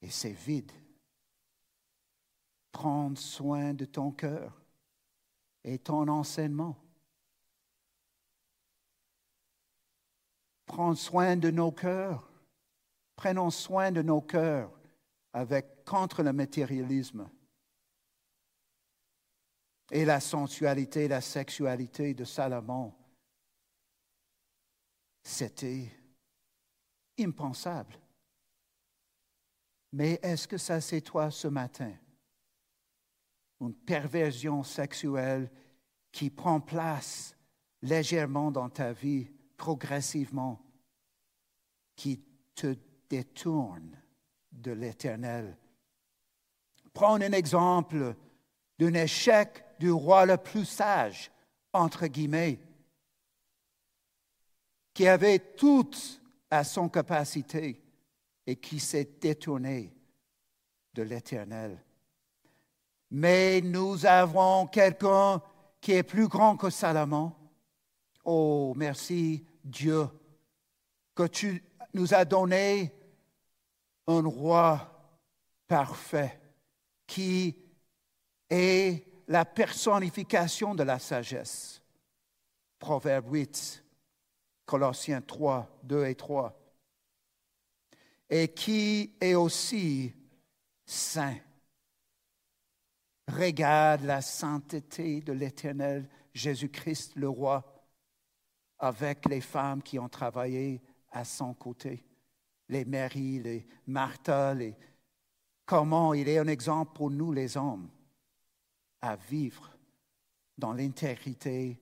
et 0.00 0.10
c'est 0.10 0.30
vide. 0.30 0.70
Prendre 2.70 3.18
soin 3.18 3.74
de 3.74 3.84
ton 3.84 4.12
cœur 4.12 4.62
et 5.64 5.80
ton 5.80 6.06
enseignement. 6.06 6.76
Prendre 10.66 10.96
soin 10.96 11.36
de 11.36 11.50
nos 11.50 11.72
cœurs. 11.72 12.30
Prenons 13.16 13.50
soin 13.50 13.90
de 13.90 14.02
nos 14.02 14.20
cœurs 14.20 14.70
avec 15.32 15.84
contre 15.84 16.22
le 16.22 16.32
matérialisme 16.32 17.28
et 19.90 20.04
la 20.04 20.20
sensualité, 20.20 21.08
la 21.08 21.20
sexualité 21.20 22.14
de 22.14 22.24
Salomon. 22.24 22.94
C'était 25.22 25.90
impensable. 27.18 27.98
Mais 29.92 30.20
est-ce 30.22 30.46
que 30.46 30.58
ça 30.58 30.80
c'est 30.80 31.00
toi 31.00 31.30
ce 31.30 31.48
matin? 31.48 31.92
Une 33.60 33.74
perversion 33.74 34.62
sexuelle 34.62 35.50
qui 36.12 36.30
prend 36.30 36.60
place 36.60 37.36
légèrement 37.82 38.50
dans 38.50 38.70
ta 38.70 38.92
vie, 38.92 39.28
progressivement, 39.56 40.60
qui 41.96 42.24
te 42.54 42.76
détourne 43.08 44.00
de 44.52 44.72
l'éternel. 44.72 45.58
Prends 46.92 47.16
un 47.16 47.32
exemple 47.32 48.16
d'un 48.78 48.94
échec 48.94 49.64
du 49.80 49.90
roi 49.90 50.26
le 50.26 50.36
plus 50.36 50.66
sage, 50.66 51.32
entre 51.72 52.06
guillemets, 52.06 52.60
qui 54.92 55.08
avait 55.08 55.38
tout 55.38 55.90
à 56.50 56.64
son 56.64 56.90
capacité 56.90 57.82
et 58.46 58.56
qui 58.56 58.78
s'est 58.78 59.16
détourné 59.18 59.90
de 60.92 61.02
l'Éternel. 61.02 61.82
Mais 63.10 63.62
nous 63.62 64.04
avons 64.04 64.66
quelqu'un 64.66 65.40
qui 65.80 65.92
est 65.92 66.02
plus 66.02 66.28
grand 66.28 66.58
que 66.58 66.68
Salomon. 66.68 67.32
Oh, 68.24 68.74
merci 68.76 69.46
Dieu, 69.64 70.06
que 71.14 71.26
tu 71.26 71.64
nous 71.94 72.12
as 72.12 72.26
donné 72.26 72.92
un 74.06 74.26
roi 74.26 75.16
parfait 75.66 76.38
qui 77.06 77.56
est 78.50 79.09
la 79.30 79.44
personnification 79.44 80.74
de 80.74 80.82
la 80.82 80.98
sagesse. 80.98 81.80
Proverbe 82.80 83.32
8, 83.32 83.84
Colossiens 84.66 85.20
3, 85.20 85.80
2 85.84 86.06
et 86.06 86.16
3. 86.16 86.60
Et 88.28 88.48
qui 88.48 89.14
est 89.20 89.34
aussi 89.34 90.12
saint. 90.84 91.36
Regarde 93.28 94.02
la 94.02 94.20
sainteté 94.20 95.20
de 95.20 95.32
l'Éternel 95.32 96.08
Jésus-Christ, 96.34 97.14
le 97.14 97.28
roi, 97.28 97.86
avec 98.80 99.28
les 99.28 99.40
femmes 99.40 99.82
qui 99.82 100.00
ont 100.00 100.08
travaillé 100.08 100.82
à 101.12 101.24
son 101.24 101.54
côté, 101.54 102.04
les 102.68 102.84
Marie, 102.84 103.38
les 103.38 103.64
Martha, 103.86 104.54
les... 104.54 104.74
comment 105.66 106.14
il 106.14 106.28
est 106.28 106.38
un 106.38 106.48
exemple 106.48 106.94
pour 106.94 107.10
nous 107.10 107.32
les 107.32 107.56
hommes 107.56 107.88
à 109.02 109.16
vivre 109.16 109.70
dans 110.56 110.72
l'intégrité 110.72 111.80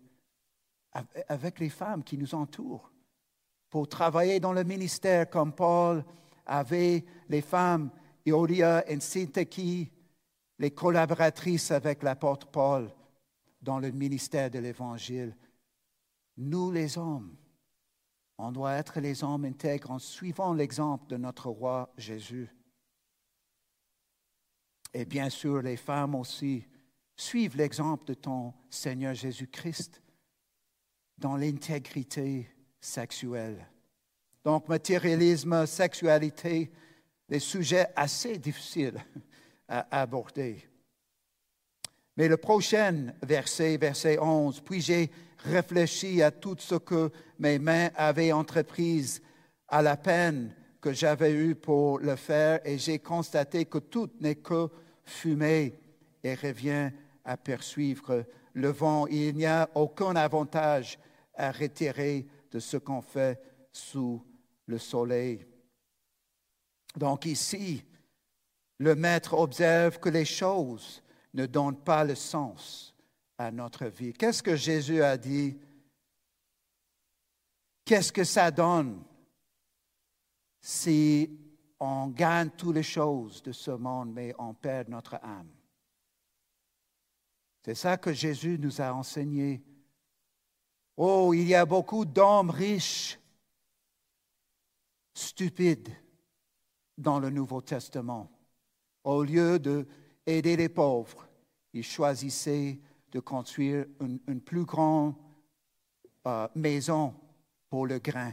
avec 1.29 1.59
les 1.59 1.69
femmes 1.69 2.03
qui 2.03 2.17
nous 2.17 2.35
entourent, 2.35 2.91
pour 3.69 3.89
travailler 3.89 4.41
dans 4.41 4.53
le 4.53 4.65
ministère 4.65 5.29
comme 5.29 5.53
Paul 5.53 6.05
avait 6.47 7.05
les 7.29 7.43
femmes 7.43 7.91
Iodia 8.25 8.89
et 8.91 8.99
Syntyche, 9.01 9.89
les 10.59 10.71
collaboratrices 10.71 11.71
avec 11.71 12.03
l'apôtre 12.03 12.49
Paul 12.49 12.91
dans 13.61 13.79
le 13.79 13.91
ministère 13.91 14.51
de 14.51 14.59
l'Évangile. 14.59 15.37
Nous 16.37 16.71
les 16.71 16.97
hommes, 16.97 17.37
on 18.39 18.53
doit 18.53 18.75
être 18.75 19.01
les 19.01 19.23
hommes 19.23 19.45
intègres 19.45 19.91
en 19.91 19.99
suivant 19.99 20.55
l'exemple 20.55 21.07
de 21.09 21.17
notre 21.17 21.49
roi 21.49 21.93
Jésus. 21.97 22.49
Et 24.95 25.05
bien 25.05 25.29
sûr, 25.29 25.61
les 25.61 25.77
femmes 25.77 26.15
aussi 26.15 26.67
Suive 27.21 27.57
l'exemple 27.57 28.05
de 28.07 28.15
ton 28.15 28.55
Seigneur 28.71 29.13
Jésus-Christ 29.13 30.01
dans 31.19 31.37
l'intégrité 31.37 32.49
sexuelle. 32.81 33.67
Donc, 34.45 34.69
matérialisme, 34.69 35.67
sexualité, 35.67 36.71
des 37.29 37.41
sujets 37.41 37.89
assez 37.97 38.39
difficiles 38.39 39.05
à 39.67 40.01
aborder. 40.01 40.65
Mais 42.17 42.29
le 42.29 42.37
prochain 42.37 43.13
verset, 43.21 43.77
verset 43.79 44.21
11, 44.21 44.61
puis 44.61 44.81
j'ai 44.81 45.11
réfléchi 45.39 46.23
à 46.23 46.31
tout 46.31 46.57
ce 46.61 46.77
que 46.77 47.11
mes 47.41 47.59
mains 47.59 47.91
avaient 47.97 48.31
entreprise, 48.31 49.21
à 49.67 49.83
la 49.83 49.97
peine 49.97 50.55
que 50.81 50.93
j'avais 50.93 51.33
eue 51.33 51.57
pour 51.57 51.99
le 51.99 52.15
faire, 52.15 52.61
et 52.65 52.79
j'ai 52.79 53.01
constaté 53.01 53.65
que 53.65 53.79
tout 53.79 54.09
n'est 54.21 54.37
que 54.37 54.69
fumée 55.05 55.81
et 56.23 56.35
revient 56.37 56.93
à 57.29 57.37
poursuivre 57.37 58.25
le 58.55 58.71
vent. 58.71 59.07
Il 59.07 59.37
n'y 59.37 59.45
a 59.45 59.69
aucun 59.75 60.17
avantage 60.17 60.99
à 61.35 61.53
retirer 61.53 62.27
de 62.51 62.59
ce 62.59 62.79
qu'on 62.79 63.03
fait 63.03 63.39
sous 63.71 64.25
le 64.67 64.79
soleil. 64.79 65.45
Donc 66.97 67.27
ici, 67.27 67.85
le 68.79 68.95
maître 68.95 69.35
observe 69.35 70.01
que 70.01 70.09
les 70.09 70.25
choses 70.25 71.03
ne 71.35 71.45
donnent 71.45 71.85
pas 71.85 72.03
le 72.03 72.15
sens 72.15 72.95
à 73.37 73.51
notre 73.51 73.87
vie. 73.87 74.15
Qu'est-ce 74.15 74.43
que 74.43 74.57
Jésus 74.57 75.03
a 75.03 75.19
dit? 75.19 75.59
Qu'est-ce 77.85 78.11
que 78.11 78.25
ça 78.25 78.51
donne 78.51 79.05
si 80.63 81.39
on 81.79 82.09
gagne 82.09 82.51
toutes 82.57 82.77
les 82.77 82.83
choses 82.83 83.43
de 83.43 83.53
ce 83.53 83.71
monde, 83.73 84.13
mais 84.15 84.35
on 84.39 84.55
perd 84.55 84.89
notre 84.89 85.17
âme? 85.17 85.58
C'est 87.69 87.75
ça 87.75 87.99
que 87.99 88.15
Jésus 88.15 88.59
nous 88.59 88.81
a 88.81 88.95
enseigné. 88.95 89.63
Oh, 90.97 91.35
il 91.35 91.47
y 91.47 91.55
a 91.55 91.67
beaucoup 91.67 92.07
d'hommes 92.07 92.49
riches, 92.49 93.21
stupides 95.13 95.95
dans 96.97 97.21
le 97.21 97.29
Nouveau 97.29 97.61
Testament. 97.61 98.33
Au 99.05 99.23
lieu 99.23 99.59
d'aider 99.59 100.57
les 100.57 100.71
pauvres, 100.71 101.29
ils 101.75 101.85
choisissaient 101.85 102.81
de 103.13 103.21
construire 103.21 103.85
une, 104.01 104.41
plus 104.41 104.65
grande 104.65 105.15
euh, 106.27 106.49
maison 106.55 107.15
pour 107.69 107.87
le 107.87 107.99
grain. 107.99 108.33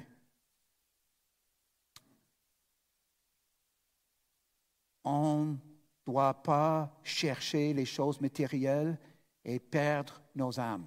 On 5.04 5.43
ne 5.43 5.56
doit 6.06 6.41
pas 6.41 6.98
chercher 7.04 7.74
les 7.74 7.86
choses 7.86 8.21
matérielles 8.21 8.98
et 9.45 9.60
perdre 9.60 10.21
nos 10.34 10.60
âmes. 10.60 10.86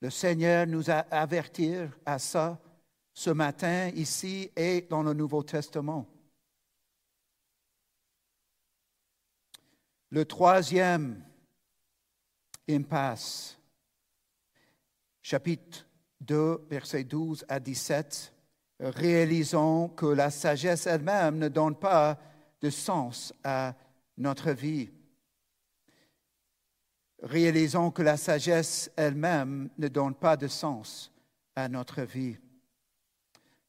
Le 0.00 0.10
Seigneur 0.10 0.66
nous 0.66 0.90
a 0.90 1.00
avertis 1.10 1.74
à 2.06 2.18
ça 2.18 2.60
ce 3.12 3.30
matin 3.30 3.88
ici 3.94 4.50
et 4.56 4.82
dans 4.82 5.02
le 5.02 5.12
Nouveau 5.12 5.42
Testament. 5.42 6.06
Le 10.10 10.24
troisième 10.24 11.24
impasse, 12.68 13.58
chapitre 15.22 15.86
2, 16.20 16.66
versets 16.70 17.04
12 17.04 17.44
à 17.48 17.58
17, 17.58 18.32
réalisons 18.80 19.88
que 19.88 20.06
la 20.06 20.30
sagesse 20.30 20.86
elle-même 20.86 21.38
ne 21.38 21.48
donne 21.48 21.76
pas 21.76 22.18
de 22.60 22.70
sens 22.70 23.32
à 23.42 23.74
notre 24.16 24.52
vie 24.52 24.90
réalisons 27.24 27.90
que 27.90 28.02
la 28.02 28.16
sagesse 28.16 28.90
elle-même 28.96 29.70
ne 29.78 29.88
donne 29.88 30.14
pas 30.14 30.36
de 30.36 30.46
sens 30.46 31.10
à 31.56 31.68
notre 31.68 32.02
vie. 32.02 32.36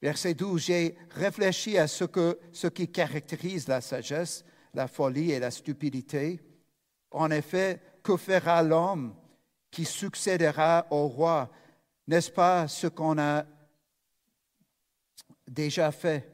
Verset 0.01 0.33
12, 0.33 0.61
j'ai 0.61 0.97
réfléchi 1.11 1.77
à 1.77 1.87
ce, 1.87 2.03
que, 2.03 2.37
ce 2.51 2.67
qui 2.67 2.91
caractérise 2.91 3.67
la 3.67 3.81
sagesse, 3.81 4.43
la 4.73 4.87
folie 4.87 5.31
et 5.31 5.39
la 5.39 5.51
stupidité. 5.51 6.41
En 7.11 7.31
effet, 7.31 7.81
que 8.03 8.17
fera 8.17 8.61
l'homme 8.61 9.15
qui 9.71 9.85
succédera 9.85 10.85
au 10.91 11.07
roi? 11.07 11.49
N'est-ce 12.07 12.29
pas 12.29 12.67
ce 12.67 12.87
qu'on 12.87 13.17
a 13.17 13.45
déjà 15.47 15.91
fait? 15.91 16.29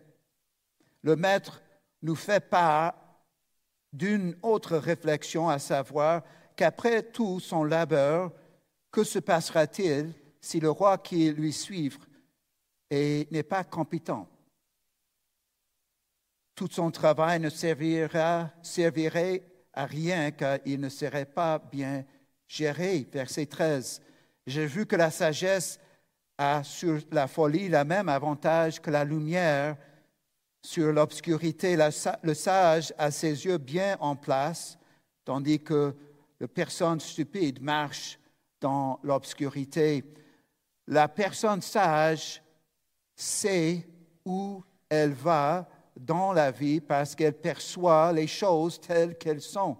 Le 1.03 1.15
maître 1.15 1.61
nous 2.01 2.15
fait 2.15 2.49
part 2.49 2.95
d'une 3.93 4.36
autre 4.41 4.78
réflexion, 4.78 5.49
à 5.49 5.59
savoir 5.59 6.24
qu'après 6.55 7.03
tout 7.03 7.39
son 7.39 7.63
labeur, 7.63 8.31
que 8.91 9.03
se 9.03 9.19
passera-t-il 9.19 10.13
si 10.39 10.59
le 10.59 10.69
roi 10.69 10.97
qui 10.97 11.31
lui 11.31 11.53
suit 11.53 11.91
n'est 12.91 13.43
pas 13.43 13.63
compétent 13.63 14.27
tout 16.61 16.69
son 16.71 16.91
travail 16.91 17.39
ne 17.39 17.49
servira, 17.49 18.51
servirait 18.61 19.41
à 19.73 19.87
rien 19.87 20.29
car 20.29 20.59
il 20.63 20.79
ne 20.79 20.89
serait 20.89 21.25
pas 21.25 21.57
bien 21.57 22.05
géré. 22.47 23.07
Verset 23.11 23.47
13. 23.47 23.99
J'ai 24.45 24.67
vu 24.67 24.85
que 24.85 24.95
la 24.95 25.09
sagesse 25.09 25.79
a 26.37 26.63
sur 26.63 26.99
la 27.11 27.27
folie 27.27 27.67
le 27.67 27.83
même 27.83 28.09
avantage 28.09 28.79
que 28.79 28.91
la 28.91 29.03
lumière 29.03 29.75
sur 30.61 30.91
l'obscurité. 30.91 31.75
Le 32.21 32.33
sage 32.35 32.93
a 32.95 33.09
ses 33.09 33.45
yeux 33.45 33.57
bien 33.57 33.97
en 33.99 34.15
place, 34.15 34.77
tandis 35.25 35.63
que 35.63 35.95
la 36.41 36.47
personne 36.47 36.99
stupide 36.99 37.61
marche 37.61 38.17
dans 38.59 38.99
l'obscurité. 39.03 40.03
La 40.87 41.07
personne 41.07 41.61
sage 41.61 42.41
sait 43.15 43.87
où 44.25 44.63
elle 44.89 45.13
va 45.13 45.69
dans 45.95 46.33
la 46.33 46.49
vie 46.49 46.81
parce 46.81 47.13
qu'elle 47.13 47.39
perçoit 47.39 48.11
les 48.11 48.25
choses 48.25 48.81
telles 48.81 49.19
qu'elles 49.19 49.43
sont. 49.43 49.77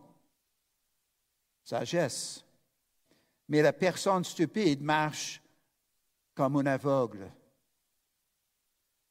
Sagesse. 1.64 2.46
Mais 3.48 3.64
la 3.64 3.74
personne 3.74 4.24
stupide 4.24 4.84
marche 4.84 5.42
comme 6.36 6.58
un 6.58 6.68
aveugle. 6.68 7.32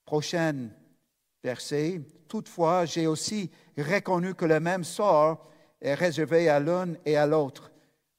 Prochaine 0.05 0.73
verset. 1.43 2.01
Toutefois, 2.29 2.85
j'ai 2.85 3.09
aussi 3.09 3.51
reconnu 3.77 4.37
que 4.37 4.45
le 4.45 4.61
même 4.61 4.85
sort 4.85 5.51
est 5.81 5.95
réservé 5.95 6.49
à 6.49 6.61
l'un 6.61 6.95
et 7.05 7.17
à 7.17 7.27
l'autre. 7.27 7.71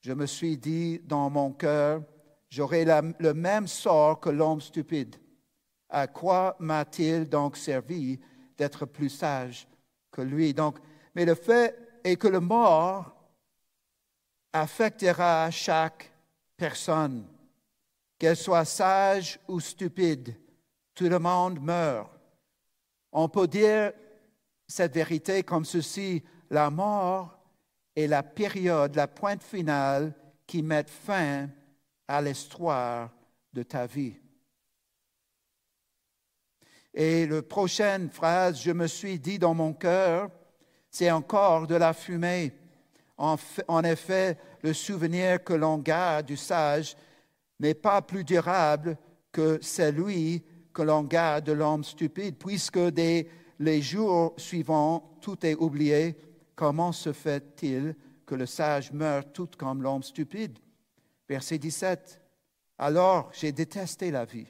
Je 0.02 0.14
me 0.14 0.26
suis 0.26 0.58
dit 0.58 1.00
dans 1.04 1.30
mon 1.30 1.52
cœur, 1.52 2.02
j'aurai 2.50 2.86
le 2.86 3.34
même 3.34 3.68
sort 3.68 4.20
que 4.20 4.30
l'homme 4.30 4.62
stupide. 4.62 5.16
À 5.90 6.08
quoi 6.08 6.56
m'a-t-il 6.60 7.30
donc 7.30 7.58
servi 7.58 8.20
d'être 8.58 8.86
plus 8.86 9.10
sage 9.10 9.68
que 10.12 10.22
lui? 10.22 10.54
Donc, 10.54 10.80
mais 11.14 11.26
le 11.26 11.36
fait 11.36 11.78
est 12.04 12.16
que 12.16 12.28
le 12.28 12.40
mort 12.40 13.14
affectera 14.54 15.52
chaque 15.52 16.12
personne, 16.58 17.28
qu'elle 18.18 18.38
soit 18.38 18.66
sage 18.66 19.40
ou 19.48 19.60
stupide. 19.60 20.36
Tout 20.94 21.10
le 21.10 21.20
monde 21.20 21.62
meurt. 21.62 22.10
On 23.12 23.30
peut 23.30 23.48
dire 23.48 23.92
cette 24.68 24.94
vérité 24.94 25.44
comme 25.44 25.66
ceci, 25.66 26.24
la 26.50 26.70
mort 26.70 27.41
est 27.96 28.08
la 28.08 28.24
période, 28.24 28.96
la 28.96 29.08
pointe 29.08 29.44
finale 29.44 30.14
qui 30.48 30.62
met 30.62 30.86
fin 30.88 31.50
à 32.08 32.22
l'histoire 32.22 33.10
de 33.54 33.64
ta 33.64 33.86
vie. 33.86 34.16
Et 36.94 37.26
la 37.26 37.42
prochaine 37.42 38.10
phrase, 38.10 38.62
je 38.62 38.72
me 38.72 38.88
suis 38.88 39.18
dit 39.18 39.40
dans 39.40 39.54
mon 39.54 39.74
cœur, 39.74 40.30
c'est 40.90 41.10
encore 41.12 41.68
de 41.68 41.76
la 41.76 41.94
fumée. 41.94 42.54
En, 43.18 43.38
en 43.68 43.84
effet, 43.84 44.38
le 44.62 44.74
souvenir 44.74 45.44
que 45.44 45.54
l'on 45.54 45.78
garde 45.78 46.26
du 46.26 46.36
sage 46.36 46.98
n'est 47.60 47.74
pas 47.74 48.02
plus 48.02 48.24
durable 48.24 48.98
que 49.32 49.60
celui 49.62 50.44
que 50.74 50.82
l'on 50.82 51.04
garde 51.04 51.46
de 51.46 51.52
l'homme 51.52 51.84
stupide, 51.84 52.38
puisque 52.38 52.80
dès 52.80 53.28
les 53.60 53.82
jours 53.82 54.34
suivants, 54.38 55.18
tout 55.22 55.46
est 55.46 55.56
oublié. 55.56 56.18
Comment 56.62 56.92
se 56.92 57.12
fait-il 57.12 57.96
que 58.24 58.36
le 58.36 58.46
sage 58.46 58.92
meurt 58.92 59.34
tout 59.34 59.50
comme 59.58 59.82
l'homme 59.82 60.04
stupide? 60.04 60.60
Verset 61.28 61.58
17. 61.58 62.22
Alors 62.78 63.32
j'ai 63.34 63.52
détesté 63.52 64.12
la 64.12 64.26
vie. 64.26 64.46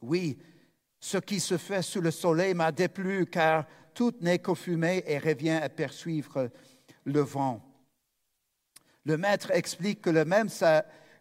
Oui, 0.00 0.36
ce 0.98 1.18
qui 1.18 1.38
se 1.38 1.56
fait 1.56 1.82
sous 1.82 2.00
le 2.00 2.10
soleil 2.10 2.52
m'a 2.54 2.72
déplu, 2.72 3.26
car 3.26 3.64
tout 3.94 4.12
n'est 4.22 4.40
que 4.40 4.54
fumée 4.54 5.04
et 5.06 5.18
revient 5.18 5.60
à 5.62 5.68
poursuivre 5.68 6.50
le 7.04 7.20
vent. 7.20 7.62
Le 9.04 9.16
maître 9.16 9.52
explique 9.52 10.00
que, 10.00 10.10
le 10.10 10.24
même 10.24 10.48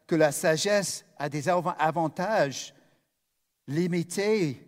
que 0.07 0.15
la 0.15 0.31
sagesse 0.31 1.05
a 1.17 1.29
des 1.29 1.47
avantages 1.49 2.73
limité 3.67 4.59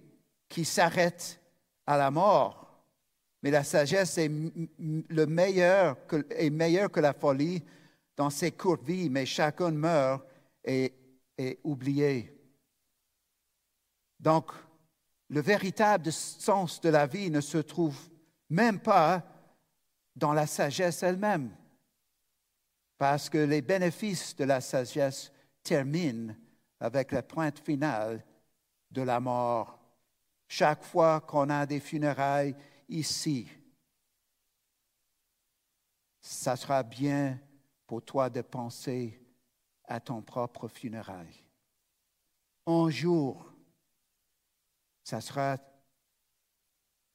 qui 0.47 0.65
s'arrête 0.65 1.41
à 1.87 1.97
la 1.97 2.11
mort. 2.11 2.64
Mais 3.45 3.51
la 3.51 3.63
sagesse 3.63 4.17
est, 4.17 4.27
meilleure 4.27 5.97
que 6.07 6.99
la 6.99 7.13
folie 7.13 7.63
dans 8.17 8.31
ses 8.31 8.51
courtes 8.51 8.81
vies, 8.81 9.07
mais 9.07 9.27
chacun 9.27 9.69
meurt 9.69 10.25
et 10.63 10.91
est 11.37 11.59
oublié. 11.63 12.35
Donc, 14.19 14.51
le 15.29 15.41
véritable 15.41 16.11
sens 16.11 16.81
de 16.81 16.89
la 16.89 17.05
vie 17.05 17.29
ne 17.29 17.39
se 17.39 17.59
trouve 17.59 17.95
même 18.49 18.79
pas 18.79 19.21
dans 20.15 20.33
la 20.33 20.47
sagesse 20.47 21.03
elle-même, 21.03 21.55
parce 22.97 23.29
que 23.29 23.37
les 23.37 23.61
bénéfices 23.61 24.35
de 24.35 24.45
la 24.45 24.59
sagesse 24.59 25.31
terminent 25.61 26.33
avec 26.79 27.11
la 27.11 27.21
pointe 27.21 27.59
finale 27.59 28.25
de 28.89 29.03
la 29.03 29.19
mort. 29.19 29.77
Chaque 30.47 30.83
fois 30.83 31.21
qu'on 31.21 31.51
a 31.51 31.67
des 31.67 31.79
funérailles 31.79 32.55
ici, 32.87 33.47
ça 36.21 36.55
sera 36.55 36.83
bien 36.83 37.39
pour 37.85 38.03
toi 38.03 38.29
de 38.29 38.41
penser 38.41 39.21
à 39.83 39.99
ton 39.99 40.21
propre 40.21 40.67
funérailles. 40.67 41.43
Un 42.65 42.89
jour, 42.89 43.53
ça 45.03 45.21
sera 45.21 45.57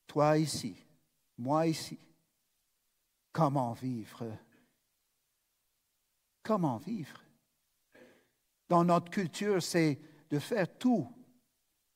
toi 0.07 0.39
ici, 0.39 0.77
moi 1.37 1.67
ici. 1.67 1.99
Comment 3.33 3.73
vivre? 3.73 4.37
Comment 6.43 6.79
vivre? 6.79 7.21
Dans 8.69 8.85
notre 8.85 9.11
culture, 9.11 9.63
c'est 9.63 9.99
de 10.31 10.39
faire 10.39 10.79
tout 10.79 11.13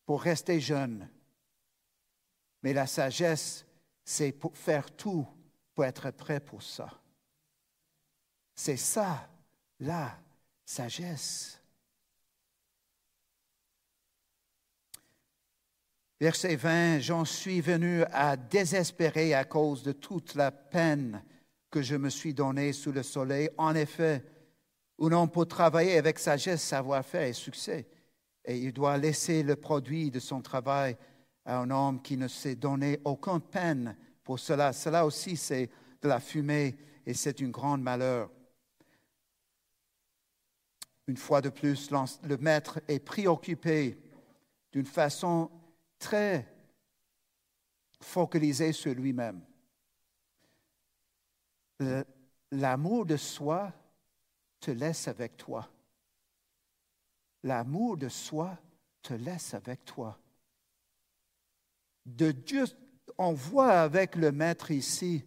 pour 0.04 0.22
rester 0.22 0.60
jeune. 0.60 1.08
Mais 2.62 2.72
la 2.72 2.86
sagesse, 2.86 3.63
c'est 4.04 4.32
pour 4.32 4.56
faire 4.56 4.90
tout 4.94 5.26
pour 5.74 5.84
être 5.84 6.10
prêt 6.10 6.40
pour 6.40 6.62
ça. 6.62 6.90
C'est 8.54 8.76
ça, 8.76 9.28
la 9.80 10.16
sagesse. 10.64 11.60
Verset 16.20 16.56
20, 16.56 17.00
j'en 17.00 17.24
suis 17.24 17.60
venu 17.60 18.04
à 18.12 18.36
désespérer 18.36 19.34
à 19.34 19.44
cause 19.44 19.82
de 19.82 19.92
toute 19.92 20.36
la 20.36 20.52
peine 20.52 21.22
que 21.70 21.82
je 21.82 21.96
me 21.96 22.08
suis 22.08 22.32
donnée 22.32 22.72
sous 22.72 22.92
le 22.92 23.02
soleil. 23.02 23.50
En 23.58 23.74
effet, 23.74 24.24
où 24.96 25.08
l'on 25.08 25.26
peut 25.26 25.44
travailler 25.44 25.98
avec 25.98 26.20
sagesse, 26.20 26.62
savoir-faire 26.62 27.26
et 27.26 27.32
succès 27.32 27.88
et 28.44 28.58
il 28.58 28.72
doit 28.72 28.98
laisser 28.98 29.42
le 29.42 29.56
produit 29.56 30.10
de 30.10 30.20
son 30.20 30.42
travail 30.42 30.96
à 31.44 31.58
un 31.58 31.70
homme 31.70 32.02
qui 32.02 32.16
ne 32.16 32.28
s'est 32.28 32.56
donné 32.56 33.00
aucune 33.04 33.40
peine 33.40 33.96
pour 34.22 34.38
cela. 34.38 34.72
Cela 34.72 35.04
aussi, 35.04 35.36
c'est 35.36 35.70
de 36.00 36.08
la 36.08 36.20
fumée 36.20 36.76
et 37.04 37.14
c'est 37.14 37.40
un 37.42 37.48
grand 37.48 37.78
malheur. 37.78 38.30
Une 41.06 41.16
fois 41.16 41.40
de 41.40 41.50
plus, 41.50 41.90
le 41.90 42.36
maître 42.38 42.80
est 42.88 42.98
préoccupé 42.98 43.98
d'une 44.72 44.86
façon 44.86 45.50
très 45.98 46.50
focalisée 48.00 48.72
sur 48.72 48.94
lui-même. 48.94 49.42
L'amour 52.50 53.04
de 53.04 53.16
soi 53.16 53.72
te 54.60 54.70
laisse 54.70 55.08
avec 55.08 55.36
toi 55.36 55.68
l'amour 57.44 57.96
de 57.96 58.08
soi 58.08 58.58
te 59.02 59.14
laisse 59.14 59.54
avec 59.54 59.84
toi. 59.84 60.18
De 62.04 62.32
Dieu, 62.32 62.64
on 63.18 63.32
voit 63.32 63.80
avec 63.80 64.16
le 64.16 64.32
maître 64.32 64.70
ici, 64.70 65.24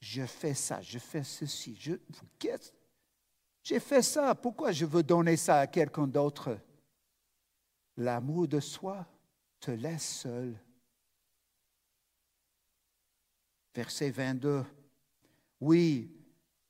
je 0.00 0.24
fais 0.24 0.54
ça, 0.54 0.80
je 0.80 0.98
fais 0.98 1.24
ceci, 1.24 1.76
je, 1.78 1.94
j'ai 3.62 3.80
fait 3.80 4.02
ça, 4.02 4.34
pourquoi 4.34 4.70
je 4.70 4.86
veux 4.86 5.02
donner 5.02 5.36
ça 5.36 5.58
à 5.58 5.66
quelqu'un 5.66 6.06
d'autre? 6.06 6.56
L'amour 7.96 8.46
de 8.46 8.60
soi 8.60 9.06
te 9.58 9.72
laisse 9.72 10.20
seul. 10.20 10.54
Verset 13.74 14.10
22. 14.10 14.64
Oui, 15.60 16.14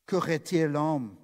qu'aurait-il 0.07 0.65
l'homme 0.65 1.15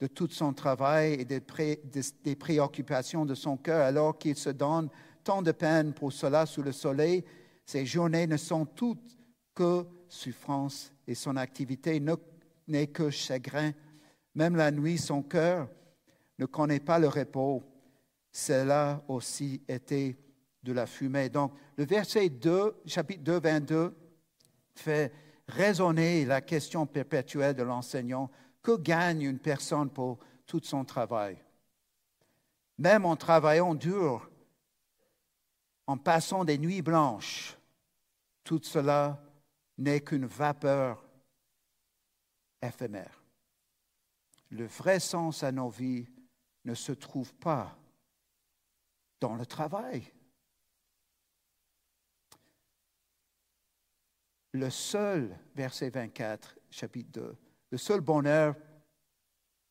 de 0.00 0.06
tout 0.08 0.28
son 0.28 0.52
travail 0.52 1.14
et 1.14 1.24
des, 1.24 2.36
préoccupations 2.36 3.24
de 3.24 3.34
son 3.34 3.56
cœur, 3.56 3.86
alors 3.86 4.18
qu'il 4.18 4.36
se 4.36 4.50
donne 4.50 4.90
tant 5.24 5.40
de 5.40 5.52
peine 5.52 5.94
pour 5.94 6.12
cela 6.12 6.44
sous 6.44 6.62
le 6.62 6.72
soleil, 6.72 7.24
ses 7.64 7.86
journées 7.86 8.26
ne 8.26 8.36
sont 8.36 8.66
toutes 8.66 9.18
que 9.54 9.86
souffrance 10.08 10.92
et 11.06 11.14
son 11.14 11.36
activité 11.36 12.02
n'est 12.66 12.86
que 12.88 13.10
chagrin. 13.10 13.72
Même 14.34 14.56
la 14.56 14.70
nuit, 14.70 14.98
son 14.98 15.22
cœur 15.22 15.68
ne 16.38 16.46
connaît 16.46 16.80
pas 16.80 16.98
le 16.98 17.08
repos. 17.08 17.62
Cela 18.30 19.02
aussi 19.08 19.62
était 19.68 20.16
de 20.62 20.72
la 20.72 20.86
fumée. 20.86 21.28
Donc, 21.28 21.52
le 21.76 21.84
verset 21.84 22.28
2, 22.30 22.82
chapitre 22.86 23.22
2, 23.22 23.40
22, 23.40 23.94
fait 24.74 25.12
résonner 25.48 26.24
la 26.24 26.40
question 26.40 26.86
perpétuelle 26.86 27.54
de 27.54 27.62
l'enseignant. 27.62 28.30
Que 28.62 28.76
gagne 28.76 29.22
une 29.22 29.38
personne 29.38 29.90
pour 29.90 30.18
tout 30.46 30.60
son 30.62 30.84
travail? 30.84 31.36
Même 32.78 33.04
en 33.04 33.16
travaillant 33.16 33.74
dur, 33.74 34.30
en 35.86 35.96
passant 35.96 36.44
des 36.44 36.58
nuits 36.58 36.82
blanches, 36.82 37.56
tout 38.44 38.60
cela 38.62 39.22
n'est 39.78 40.00
qu'une 40.00 40.26
vapeur 40.26 41.04
éphémère. 42.60 43.22
Le 44.50 44.66
vrai 44.66 45.00
sens 45.00 45.42
à 45.42 45.52
nos 45.52 45.70
vies 45.70 46.06
ne 46.64 46.74
se 46.74 46.92
trouve 46.92 47.34
pas 47.34 47.76
dans 49.20 49.34
le 49.34 49.46
travail. 49.46 50.12
Le 54.52 54.68
seul, 54.68 55.34
verset 55.54 55.88
24, 55.88 56.58
chapitre 56.70 57.10
2, 57.12 57.36
le 57.70 57.78
seul 57.78 58.00
bonheur 58.02 58.54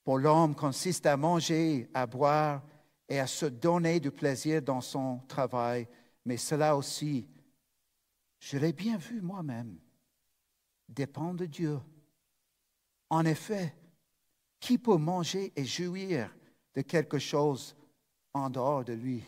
pour 0.03 0.17
l'homme 0.17 0.55
consiste 0.55 1.05
à 1.05 1.17
manger, 1.17 1.87
à 1.93 2.07
boire 2.07 2.63
et 3.07 3.19
à 3.19 3.27
se 3.27 3.45
donner 3.45 3.99
du 3.99 4.09
plaisir 4.09 4.61
dans 4.61 4.81
son 4.81 5.19
travail, 5.27 5.87
mais 6.25 6.37
cela 6.37 6.75
aussi, 6.75 7.27
je 8.39 8.57
l'ai 8.57 8.73
bien 8.73 8.97
vu 8.97 9.21
moi-même, 9.21 9.77
dépend 10.89 11.33
de 11.33 11.45
Dieu. 11.45 11.79
En 13.09 13.25
effet, 13.25 13.75
qui 14.59 14.77
peut 14.77 14.97
manger 14.97 15.51
et 15.55 15.65
jouir 15.65 16.33
de 16.75 16.81
quelque 16.81 17.19
chose 17.19 17.75
en 18.33 18.49
dehors 18.49 18.85
de 18.85 18.93
lui? 18.93 19.23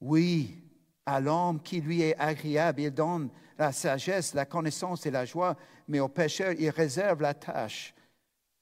Oui, 0.00 0.62
à 1.06 1.20
l'homme 1.20 1.62
qui 1.62 1.80
lui 1.80 2.02
est 2.02 2.16
agréable, 2.16 2.80
il 2.80 2.90
donne 2.90 3.30
la 3.58 3.72
sagesse, 3.72 4.34
la 4.34 4.46
connaissance 4.46 5.06
et 5.06 5.10
la 5.10 5.24
joie, 5.24 5.56
mais 5.88 6.00
au 6.00 6.08
pécheur, 6.08 6.52
il 6.58 6.70
réserve 6.70 7.20
la 7.22 7.34
tâche 7.34 7.94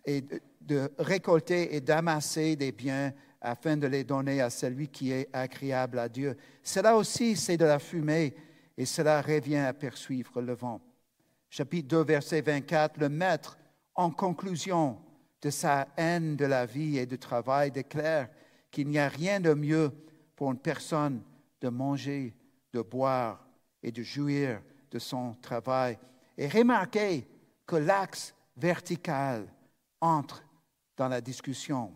de 0.06 0.92
récolter 0.98 1.74
et 1.74 1.80
d'amasser 1.80 2.56
des 2.56 2.72
biens 2.72 3.12
afin 3.42 3.76
de 3.76 3.88
les 3.88 4.04
donner 4.04 4.40
à 4.40 4.50
celui 4.50 4.88
qui 4.88 5.10
est 5.10 5.28
agréable 5.32 5.98
à 5.98 6.08
Dieu. 6.08 6.36
Cela 6.62 6.96
aussi, 6.96 7.36
c'est 7.36 7.56
de 7.56 7.64
la 7.64 7.80
fumée 7.80 8.34
et 8.76 8.86
cela 8.86 9.20
revient 9.20 9.56
à 9.56 9.74
poursuivre 9.74 10.40
le 10.40 10.54
vent. 10.54 10.80
Chapitre 11.50 11.88
2, 11.88 12.04
verset 12.04 12.40
24, 12.40 12.98
le 12.98 13.08
maître, 13.08 13.58
en 13.94 14.10
conclusion 14.10 14.98
de 15.42 15.50
sa 15.50 15.88
haine 15.96 16.36
de 16.36 16.46
la 16.46 16.64
vie 16.64 16.98
et 16.98 17.04
du 17.04 17.18
travail, 17.18 17.72
déclare 17.72 18.28
qu'il 18.70 18.88
n'y 18.88 18.98
a 18.98 19.08
rien 19.08 19.40
de 19.40 19.52
mieux 19.52 19.90
pour 20.36 20.50
une 20.52 20.58
personne 20.58 21.20
de 21.60 21.68
manger, 21.68 22.34
de 22.72 22.80
boire 22.80 23.44
et 23.82 23.90
de 23.90 24.02
jouir 24.02 24.62
de 24.90 24.98
son 25.00 25.34
travail. 25.42 25.98
Et 26.38 26.48
remarquez 26.48 27.26
que 27.66 27.76
l'axe 27.76 28.34
vertical 28.56 29.46
entre 30.00 30.44
dans 30.96 31.08
la 31.08 31.20
discussion. 31.20 31.92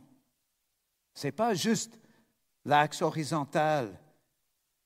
Ce 1.17 1.27
n'est 1.27 1.33
pas 1.33 1.55
juste 1.55 1.99
l'axe 2.67 3.01
horizontal 3.01 3.99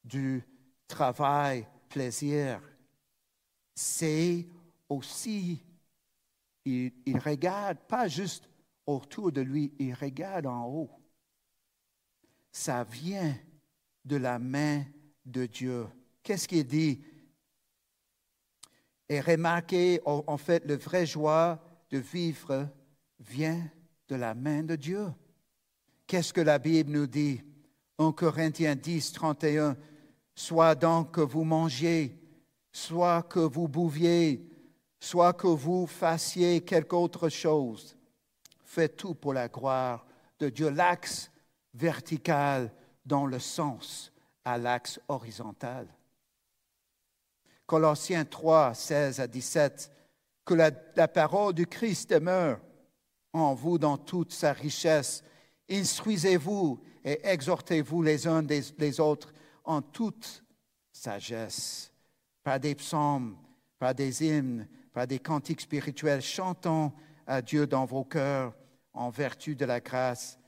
du 0.05 0.45
travail, 0.87 1.67
plaisir. 1.89 2.63
C'est 3.75 4.47
aussi, 4.89 5.61
il, 6.65 6.93
regarde 7.19 7.79
pas 7.79 8.07
juste 8.07 8.49
autour 8.87 9.33
de 9.33 9.41
lui, 9.41 9.75
il 9.81 9.93
regarde 9.93 10.47
en 10.47 10.67
haut. 10.67 10.91
Ça 12.53 12.85
vient 12.85 13.37
de 14.05 14.17
la 14.17 14.39
main 14.39 14.85
de 15.25 15.47
Dieu. 15.47 15.89
Qu'est-ce 16.23 16.47
qu'il 16.47 16.65
dit? 16.65 17.03
Et 19.09 19.21
remarquez, 19.21 20.01
en 20.05 20.37
fait, 20.37 20.65
le 20.65 20.77
vrai 20.77 21.07
joie 21.07 21.61
de 21.91 21.99
vivre 21.99 22.69
vient 23.19 23.69
de 24.07 24.15
la 24.15 24.37
main 24.37 24.63
de 24.63 24.77
Dieu. 24.77 25.13
Qu'est-ce 26.11 26.33
que 26.33 26.41
la 26.41 26.59
Bible 26.59 26.91
nous 26.91 27.07
dit? 27.07 27.41
1 28.01 28.11
Corinthiens 28.11 28.75
10, 28.75 29.13
31. 29.13 29.77
Soit 30.35 30.75
donc 30.75 31.13
que 31.13 31.21
vous 31.21 31.45
mangiez, 31.45 32.19
soit 32.73 33.23
que 33.23 33.39
vous 33.39 33.69
bouviez, 33.69 34.45
soit 34.99 35.35
que 35.35 35.47
vous 35.47 35.87
fassiez 35.87 36.63
quelque 36.63 36.97
autre 36.97 37.29
chose. 37.29 37.97
Faites 38.65 38.97
tout 38.97 39.15
pour 39.15 39.33
la 39.33 39.47
gloire 39.47 40.05
de 40.41 40.49
Dieu. 40.49 40.69
L'axe 40.71 41.31
vertical 41.75 42.73
dans 43.07 43.27
le 43.27 43.39
sens 43.39 44.13
à 44.45 44.59
l'axe 44.59 44.99
horizontal. 45.07 45.87
Colossiens 47.67 48.25
3, 48.25 48.75
16 48.75 49.21
à 49.21 49.29
17. 49.29 49.93
Que 50.45 50.55
la 50.55 51.07
parole 51.07 51.55
du 51.55 51.69
Christ 51.69 52.11
demeure 52.11 52.59
en 53.33 53.55
vous 53.55 53.79
dans 53.79 53.97
toute 53.97 54.33
sa 54.33 54.53
richesse. 54.53 55.23
Instruisez-vous 55.71 56.81
et 57.05 57.21
exhortez-vous 57.23 58.03
les 58.03 58.27
uns 58.27 58.43
des, 58.43 58.63
les 58.79 59.01
autres 59.01 59.33
en 59.65 59.81
toute 59.81 60.43
sagesse, 60.93 61.93
par 62.43 62.59
des 62.59 62.75
psaumes, 62.75 63.37
par 63.79 63.95
des 63.95 64.25
hymnes, 64.25 64.67
par 64.93 65.07
des 65.07 65.21
cantiques 65.21 65.61
spirituels, 65.61 66.23
chantons 66.23 66.93
à 67.27 67.41
Dieu 67.41 67.67
dans 67.67 67.85
vos 67.85 68.05
cœurs 68.05 68.53
en 68.93 69.11
vertu 69.11 69.55
de 69.55 69.65
la 69.65 69.81
grâce. 69.81 70.39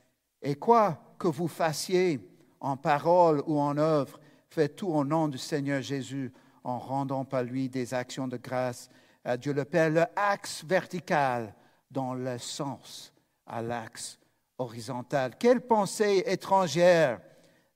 Et 0.41 0.55
quoi 0.55 1.15
que 1.17 1.29
vous 1.29 1.47
fassiez 1.47 2.19
en 2.59 2.75
parole 2.75 3.41
ou 3.47 3.59
en 3.59 3.77
œuvre, 3.77 4.19
faites 4.49 4.75
tout 4.75 4.89
au 4.89 5.05
nom 5.05 5.27
du 5.27 5.37
Seigneur 5.37 5.81
Jésus 5.81 6.31
en 6.63 6.79
rendant 6.79 7.25
par 7.25 7.43
lui 7.43 7.69
des 7.69 7.93
actions 7.93 8.27
de 8.27 8.37
grâce 8.37 8.89
à 9.23 9.37
Dieu 9.37 9.53
le 9.53 9.65
Père. 9.65 9.89
Le 9.89 10.05
axe 10.15 10.63
vertical 10.65 11.53
dans 11.89 12.13
le 12.13 12.37
sens 12.37 13.13
à 13.45 13.61
l'axe 13.61 14.19
horizontal. 14.57 15.37
Quelle 15.37 15.61
pensée 15.61 16.23
étrangère 16.25 17.19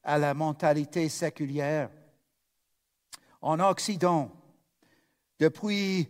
à 0.07 0.17
la 0.17 0.33
mentalité 0.33 1.09
séculière. 1.09 1.89
En 3.41 3.59
Occident, 3.59 4.31
depuis 5.37 6.09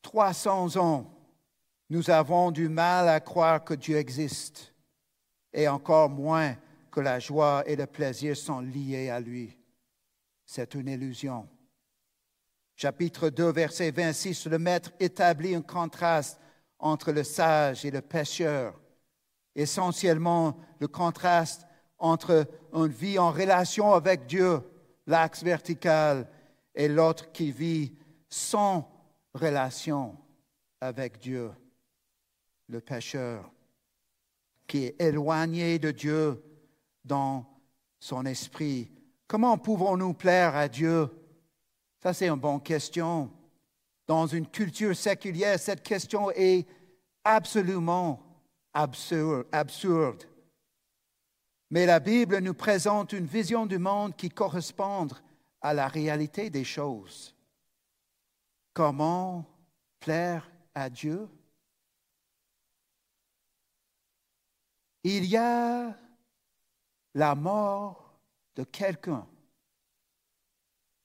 300 0.00 0.78
ans, 0.78 1.12
nous 1.90 2.10
avons 2.10 2.50
du 2.50 2.70
mal 2.70 3.08
à 3.10 3.20
croire 3.20 3.62
que 3.62 3.74
Dieu 3.74 3.98
existe 3.98 4.72
et 5.52 5.68
encore 5.68 6.08
moins 6.08 6.56
que 6.90 7.00
la 7.00 7.18
joie 7.20 7.62
et 7.66 7.76
le 7.76 7.86
plaisir 7.86 8.34
sont 8.36 8.60
liés 8.60 9.10
à 9.10 9.20
lui. 9.20 9.54
C'est 10.46 10.74
une 10.74 10.88
illusion. 10.88 11.46
Chapitre 12.74 13.28
2, 13.28 13.52
verset 13.52 13.90
26, 13.90 14.46
le 14.46 14.58
Maître 14.58 14.92
établit 14.98 15.54
un 15.54 15.62
contraste 15.62 16.40
entre 16.78 17.12
le 17.12 17.22
sage 17.22 17.84
et 17.84 17.90
le 17.90 18.00
pécheur. 18.00 18.80
Essentiellement, 19.56 20.56
le 20.78 20.86
contraste 20.86 21.66
entre 21.98 22.46
une 22.74 22.88
vie 22.88 23.18
en 23.18 23.30
relation 23.30 23.94
avec 23.94 24.26
Dieu, 24.26 24.60
l'axe 25.06 25.42
vertical, 25.42 26.28
et 26.74 26.88
l'autre 26.88 27.32
qui 27.32 27.50
vit 27.50 27.96
sans 28.28 28.86
relation 29.32 30.14
avec 30.78 31.18
Dieu, 31.18 31.50
le 32.68 32.82
pécheur, 32.82 33.50
qui 34.66 34.84
est 34.84 35.00
éloigné 35.00 35.78
de 35.78 35.90
Dieu 35.90 36.42
dans 37.02 37.46
son 37.98 38.26
esprit. 38.26 38.90
Comment 39.26 39.56
pouvons-nous 39.56 40.12
plaire 40.12 40.54
à 40.54 40.68
Dieu? 40.68 41.08
Ça, 42.02 42.12
c'est 42.12 42.28
une 42.28 42.34
bonne 42.34 42.62
question. 42.62 43.32
Dans 44.06 44.26
une 44.26 44.46
culture 44.46 44.94
séculière, 44.94 45.58
cette 45.58 45.82
question 45.82 46.30
est 46.32 46.66
absolument 47.24 48.25
absurde. 48.76 50.24
Mais 51.70 51.86
la 51.86 51.98
Bible 51.98 52.38
nous 52.38 52.54
présente 52.54 53.12
une 53.12 53.26
vision 53.26 53.66
du 53.66 53.78
monde 53.78 54.14
qui 54.16 54.28
correspond 54.28 55.08
à 55.60 55.74
la 55.74 55.88
réalité 55.88 56.50
des 56.50 56.64
choses. 56.64 57.34
Comment 58.72 59.44
plaire 59.98 60.48
à 60.74 60.90
Dieu? 60.90 61.28
Il 65.02 65.24
y 65.24 65.36
a 65.36 65.96
la 67.14 67.34
mort 67.34 68.20
de 68.54 68.64
quelqu'un 68.64 69.26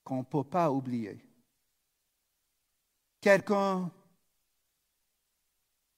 qu'on 0.03 0.17
ne 0.17 0.23
peut 0.23 0.43
pas 0.43 0.71
oublier. 0.71 1.23
Quelqu'un 3.21 3.89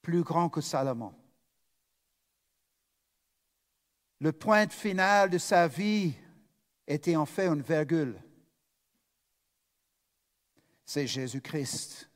plus 0.02 0.22
grand 0.22 0.50
que 0.50 0.62
Salomon. 0.62 1.14
Le 4.24 4.32
point 4.32 4.70
final 4.70 5.30
de 5.30 5.38
sa 5.38 5.68
vie 5.68 6.14
était 6.88 7.18
en 7.18 7.26
fait 7.26 7.48
une 7.48 7.62
virgule. 7.62 8.18
C'est 10.86 11.08
Jésus-Christ. 11.08 12.10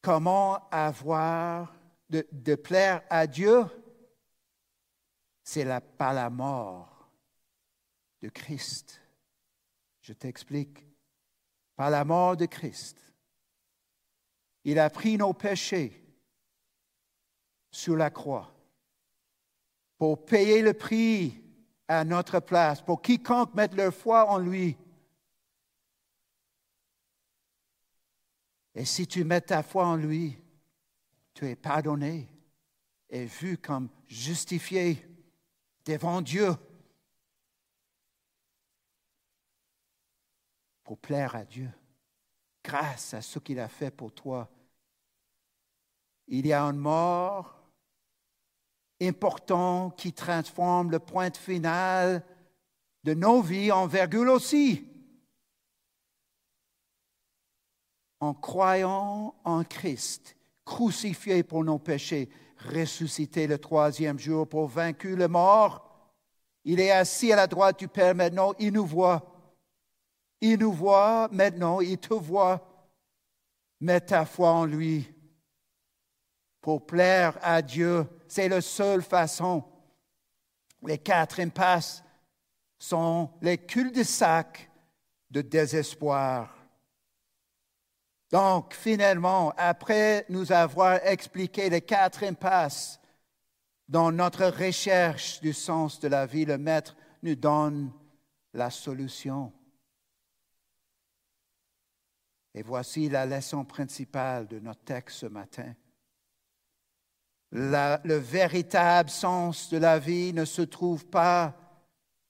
Comment 0.00 0.68
avoir 0.70 1.74
de, 2.08 2.54
plaire 2.54 3.02
à 3.10 3.26
Dieu? 3.26 3.64
C'est 5.42 5.66
par 5.96 6.14
la 6.14 6.30
mort 6.30 7.10
de 8.22 8.28
Christ. 8.28 9.00
Je 10.00 10.12
t'explique. 10.12 10.86
par 11.74 11.90
la 11.90 12.04
mort 12.04 12.36
de 12.36 12.46
Christ. 12.46 13.02
Il 14.62 14.78
a 14.78 14.90
pris 14.90 15.18
nos 15.18 15.34
péchés 15.34 16.00
sur 17.72 17.96
la 17.96 18.10
croix 18.10 18.54
pour 19.98 20.24
payer 20.24 20.62
le 20.62 20.72
prix 20.72 21.42
à 21.88 22.04
notre 22.04 22.40
place, 22.40 22.80
pour 22.80 23.02
quiconque 23.02 23.54
mette 23.54 23.74
leur 23.74 23.92
foi 23.92 24.30
en 24.30 24.38
lui. 24.38 24.76
Et 28.74 28.84
si 28.84 29.06
tu 29.06 29.24
mets 29.24 29.40
ta 29.40 29.62
foi 29.62 29.86
en 29.86 29.96
lui, 29.96 30.38
tu 31.34 31.46
es 31.46 31.56
pardonné 31.56 32.28
et 33.10 33.24
vu 33.24 33.58
comme 33.58 33.88
justifié 34.06 35.04
devant 35.84 36.20
Dieu 36.20 36.54
pour 40.84 40.98
plaire 40.98 41.34
à 41.34 41.44
Dieu, 41.44 41.70
grâce 42.62 43.14
à 43.14 43.22
ce 43.22 43.38
qu'il 43.38 43.58
a 43.58 43.68
fait 43.68 43.90
pour 43.90 44.12
toi. 44.12 44.48
Il 46.28 46.46
y 46.46 46.52
a 46.52 46.62
une 46.62 46.78
mort 46.78 47.57
important 49.00 49.90
qui 49.90 50.12
transforme 50.12 50.90
le 50.90 50.98
point 50.98 51.32
final 51.32 52.24
de 53.04 53.14
nos 53.14 53.40
vies 53.40 53.72
en 53.72 53.86
virgule 53.86 54.28
aussi. 54.28 54.84
En 58.20 58.34
croyant 58.34 59.34
en 59.44 59.62
Christ, 59.62 60.36
crucifié 60.64 61.42
pour 61.44 61.64
nos 61.64 61.78
péchés, 61.78 62.28
ressuscité 62.58 63.46
le 63.46 63.58
troisième 63.58 64.18
jour 64.18 64.48
pour 64.48 64.66
vaincre 64.66 65.06
le 65.06 65.28
mort. 65.28 65.84
Il 66.64 66.80
est 66.80 66.90
assis 66.90 67.32
à 67.32 67.36
la 67.36 67.46
droite 67.46 67.78
du 67.78 67.86
Père 67.86 68.14
maintenant, 68.14 68.52
il 68.58 68.72
nous 68.72 68.86
voit. 68.86 69.34
Il 70.40 70.58
nous 70.58 70.72
voit 70.72 71.28
maintenant, 71.30 71.80
il 71.80 71.98
te 71.98 72.14
voit. 72.14 72.64
Mets 73.80 74.00
ta 74.00 74.24
foi 74.24 74.50
en 74.50 74.64
lui 74.64 75.08
pour 76.60 76.86
plaire 76.86 77.38
à 77.42 77.62
Dieu 77.62 78.06
c'est 78.28 78.48
la 78.48 78.60
seule 78.60 79.02
façon. 79.02 79.64
Les 80.82 80.98
quatre 80.98 81.40
impasses 81.40 82.04
sont 82.78 83.30
les 83.40 83.58
cul-de-sac 83.58 84.70
de 85.30 85.40
désespoir. 85.40 86.54
Donc, 88.30 88.74
finalement, 88.74 89.52
après 89.56 90.26
nous 90.28 90.52
avoir 90.52 91.04
expliqué 91.06 91.70
les 91.70 91.80
quatre 91.80 92.22
impasses 92.22 93.00
dans 93.88 94.12
notre 94.12 94.46
recherche 94.46 95.40
du 95.40 95.54
sens 95.54 95.98
de 95.98 96.08
la 96.08 96.26
vie, 96.26 96.44
le 96.44 96.58
Maître 96.58 96.94
nous 97.22 97.34
donne 97.34 97.90
la 98.52 98.70
solution. 98.70 99.50
Et 102.54 102.62
voici 102.62 103.08
la 103.08 103.24
leçon 103.24 103.64
principale 103.64 104.46
de 104.46 104.58
notre 104.60 104.84
texte 104.84 105.20
ce 105.20 105.26
matin 105.26 105.74
le 107.52 108.16
véritable 108.16 109.10
sens 109.10 109.70
de 109.70 109.78
la 109.78 109.98
vie 109.98 110.32
ne 110.32 110.44
se 110.44 110.62
trouve 110.62 111.06
pas 111.06 111.56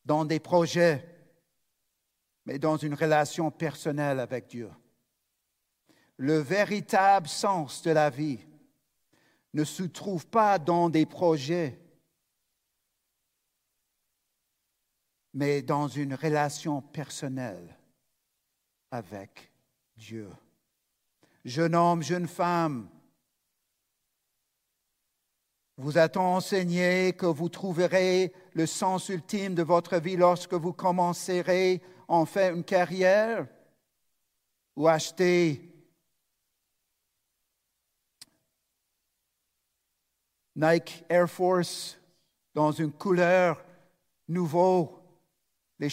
dans 0.05 0.25
des 0.25 0.41
projets, 0.41 1.05
mais 2.47 2.59
dans 2.59 2.77
une 2.77 2.95
relation 2.95 3.51
personnelle 3.51 4.21
avec 4.21 4.47
Dieu. 4.47 4.71
Le 6.17 6.39
véritable 6.39 7.29
sens 7.29 7.83
de 7.83 7.91
la 7.91 8.11
vie 8.11 8.41
ne 9.55 9.65
se 9.65 9.83
trouve 9.83 10.27
pas 10.27 10.59
dans 10.59 10.89
des 10.89 11.07
projets, 11.07 11.81
mais 15.35 15.63
dans 15.63 15.89
une 15.89 16.15
relation 16.15 16.81
personnelle 16.81 17.77
avec 18.91 19.53
Dieu. 19.97 20.29
Jeune 21.45 21.75
homme, 21.75 22.03
jeune 22.03 22.27
femme, 22.27 22.89
vous 25.79 25.97
a-t-on 25.97 26.23
enseigné 26.23 27.13
que 27.13 27.27
vous 27.27 27.49
trouverez 27.49 28.33
le 28.53 28.67
sens 28.67 29.09
ultime 29.11 29.55
de 29.55 29.63
votre 29.63 29.99
vie 29.99 30.17
lorsque 30.17 30.55
vous 30.55 30.73
commencerez 30.73 31.81
en 32.09 32.27
fait 32.27 32.53
une 32.53 32.65
carrière 32.65 33.47
ou 34.75 34.89
acheter 34.89 35.63
Nike 40.57 41.05
Air 41.09 41.31
Force 41.31 41.97
dans 42.53 42.73
une 42.73 42.91
couleur 42.91 43.65
nouveau, 44.27 45.01
les, 45.79 45.91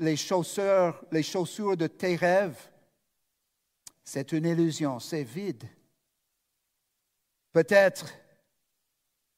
les, 0.00 0.16
chaussures, 0.16 1.04
les 1.12 1.22
chaussures 1.22 1.76
de 1.76 1.86
tes 1.86 2.16
rêves? 2.16 2.70
C'est 4.04 4.32
une 4.32 4.46
illusion, 4.46 4.98
c'est 4.98 5.22
vide. 5.22 5.62
Peut-être 7.52 8.12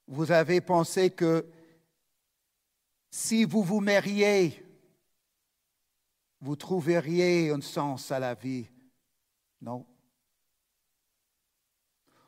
vous 0.07 0.31
avez 0.31 0.61
pensé 0.61 1.11
que 1.11 1.47
si 3.11 3.45
vous 3.45 3.63
vous 3.63 3.81
mariez, 3.81 4.65
vous 6.41 6.57
trouveriez 6.57 7.51
un 7.51 7.61
sens 7.61 8.11
à 8.11 8.19
la 8.19 8.35
vie? 8.35 8.67
Non. 9.61 9.87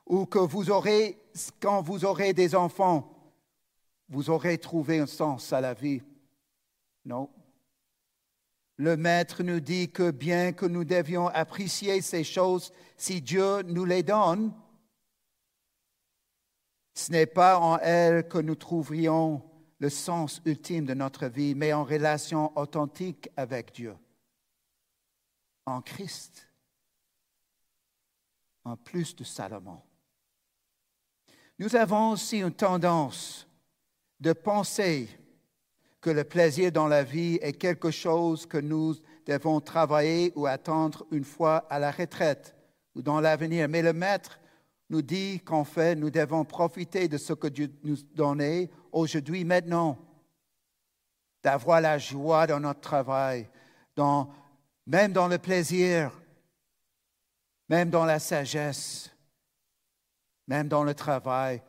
Ou 0.06 0.24
que 0.26 0.38
vous 0.38 0.70
aurez, 0.70 1.18
quand 1.60 1.82
vous 1.82 2.04
aurez 2.04 2.32
des 2.32 2.54
enfants, 2.54 3.12
vous 4.08 4.30
aurez 4.30 4.58
trouvé 4.58 5.00
un 5.00 5.06
sens 5.06 5.52
à 5.52 5.60
la 5.60 5.74
vie? 5.74 6.02
Non. 7.04 7.28
Le 8.76 8.96
Maître 8.96 9.42
nous 9.42 9.60
dit 9.60 9.90
que 9.90 10.10
bien 10.10 10.52
que 10.52 10.66
nous 10.66 10.84
devions 10.84 11.28
apprécier 11.28 12.00
ces 12.00 12.24
choses, 12.24 12.72
si 12.96 13.20
Dieu 13.20 13.62
nous 13.62 13.84
les 13.84 14.02
donne, 14.02 14.52
ce 16.96 17.12
n'est 17.12 17.26
pas 17.26 17.58
en 17.58 17.78
elle 17.78 18.26
que 18.26 18.38
nous 18.38 18.54
trouverions 18.54 19.42
le 19.78 19.90
sens 19.90 20.40
ultime 20.46 20.86
de 20.86 20.94
notre 20.94 21.26
vie, 21.26 21.54
mais 21.54 21.74
en 21.74 21.84
relation 21.84 22.58
authentique 22.58 23.28
avec 23.36 23.74
Dieu, 23.74 23.94
en 25.66 25.82
Christ, 25.82 26.48
en 28.64 28.78
plus 28.78 29.14
de 29.14 29.24
Salomon. 29.24 29.82
Nous 31.58 31.76
avons 31.76 32.12
aussi 32.12 32.38
une 32.38 32.54
tendance 32.54 33.46
de 34.18 34.32
penser 34.32 35.10
que 36.00 36.08
le 36.08 36.24
plaisir 36.24 36.72
dans 36.72 36.88
la 36.88 37.04
vie 37.04 37.38
est 37.42 37.52
quelque 37.52 37.90
chose 37.90 38.46
que 38.46 38.58
nous 38.58 38.94
devons 39.26 39.60
travailler 39.60 40.32
ou 40.34 40.46
attendre 40.46 41.06
une 41.10 41.24
fois 41.24 41.58
à 41.68 41.78
la 41.78 41.90
retraite 41.90 42.56
ou 42.94 43.02
dans 43.02 43.20
l'avenir. 43.20 43.68
Mais 43.68 43.82
le 43.82 43.92
Maître 43.92 44.40
nous 44.88 45.02
dit 45.02 45.40
qu'en 45.40 45.64
fait, 45.64 45.94
nous 45.96 46.10
devons 46.10 46.44
profiter 46.44 47.08
de 47.08 47.18
ce 47.18 47.32
que 47.32 47.48
Dieu 47.48 47.72
nous 47.82 47.96
donnait 48.14 48.70
aujourd'hui, 48.92 49.44
maintenant, 49.44 49.98
d'avoir 51.42 51.80
la 51.80 51.98
joie 51.98 52.46
dans 52.46 52.60
notre 52.60 52.80
travail, 52.80 53.48
dans, 53.94 54.32
même 54.86 55.12
dans 55.12 55.28
le 55.28 55.38
plaisir, 55.38 56.12
même 57.68 57.90
dans 57.90 58.04
la 58.04 58.18
sagesse, 58.18 59.10
même 60.46 60.68
dans 60.68 60.84
le 60.84 60.94
travail, 60.94 61.62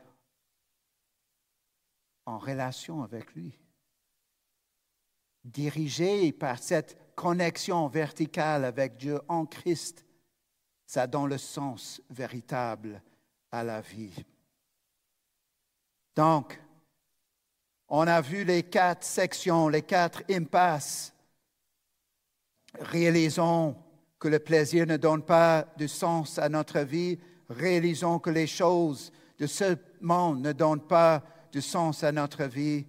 en 2.25 2.37
relation 2.37 3.01
avec 3.03 3.33
lui. 3.33 3.59
Dirigé 5.43 6.31
par 6.31 6.59
cette 6.59 7.15
connexion 7.15 7.87
verticale 7.87 8.65
avec 8.65 8.97
Dieu 8.97 9.19
en 9.27 9.45
Christ, 9.45 10.06
ça 10.87 11.05
donne 11.05 11.29
le 11.29 11.37
sens 11.37 12.01
véritable 12.09 13.01
à 13.51 13.61
la 13.61 13.81
vie. 13.81 14.25
Donc, 16.15 16.59
on 17.89 18.07
a 18.07 18.21
vu 18.21 18.45
les 18.45 18.63
quatre 18.63 19.03
sections, 19.03 19.67
les 19.67 19.81
quatre 19.81 20.23
impasses. 20.29 21.13
Réalisons 22.79 23.75
que 24.17 24.29
le 24.29 24.39
plaisir 24.39 24.87
ne 24.87 24.97
donne 24.97 25.23
pas 25.23 25.67
de 25.77 25.87
sens 25.87 26.39
à 26.39 26.47
notre 26.47 26.79
vie. 26.79 27.19
Réalisons 27.49 28.19
que 28.19 28.29
les 28.29 28.47
choses 28.47 29.11
de 29.37 29.45
ce 29.45 29.77
monde 30.01 30.41
ne 30.41 30.53
donnent 30.53 30.87
pas 30.87 31.21
de 31.51 31.59
sens 31.59 32.03
à 32.03 32.11
notre 32.11 32.45
vie. 32.45 32.85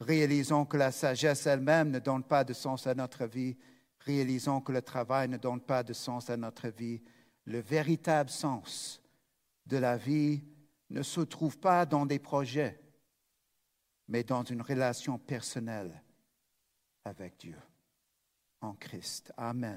Réalisons 0.00 0.64
que 0.64 0.76
la 0.78 0.90
sagesse 0.90 1.46
elle-même 1.46 1.90
ne 1.90 1.98
donne 1.98 2.24
pas 2.24 2.44
de 2.44 2.52
sens 2.52 2.86
à 2.86 2.94
notre 2.94 3.26
vie. 3.26 3.56
Réalisons 4.00 4.60
que 4.60 4.72
le 4.72 4.82
travail 4.82 5.28
ne 5.28 5.36
donne 5.36 5.60
pas 5.60 5.82
de 5.82 5.92
sens 5.92 6.28
à 6.28 6.36
notre 6.36 6.68
vie 6.68 7.00
le 7.44 7.58
véritable 7.60 8.30
sens 8.30 9.02
de 9.66 9.76
la 9.76 9.96
vie 9.96 10.42
ne 10.90 11.02
se 11.02 11.20
trouve 11.20 11.58
pas 11.58 11.86
dans 11.86 12.06
des 12.06 12.18
projets, 12.18 12.80
mais 14.08 14.24
dans 14.24 14.42
une 14.42 14.62
relation 14.62 15.18
personnelle 15.18 16.02
avec 17.04 17.38
Dieu, 17.38 17.58
en 18.60 18.74
Christ. 18.74 19.32
Amen. 19.36 19.70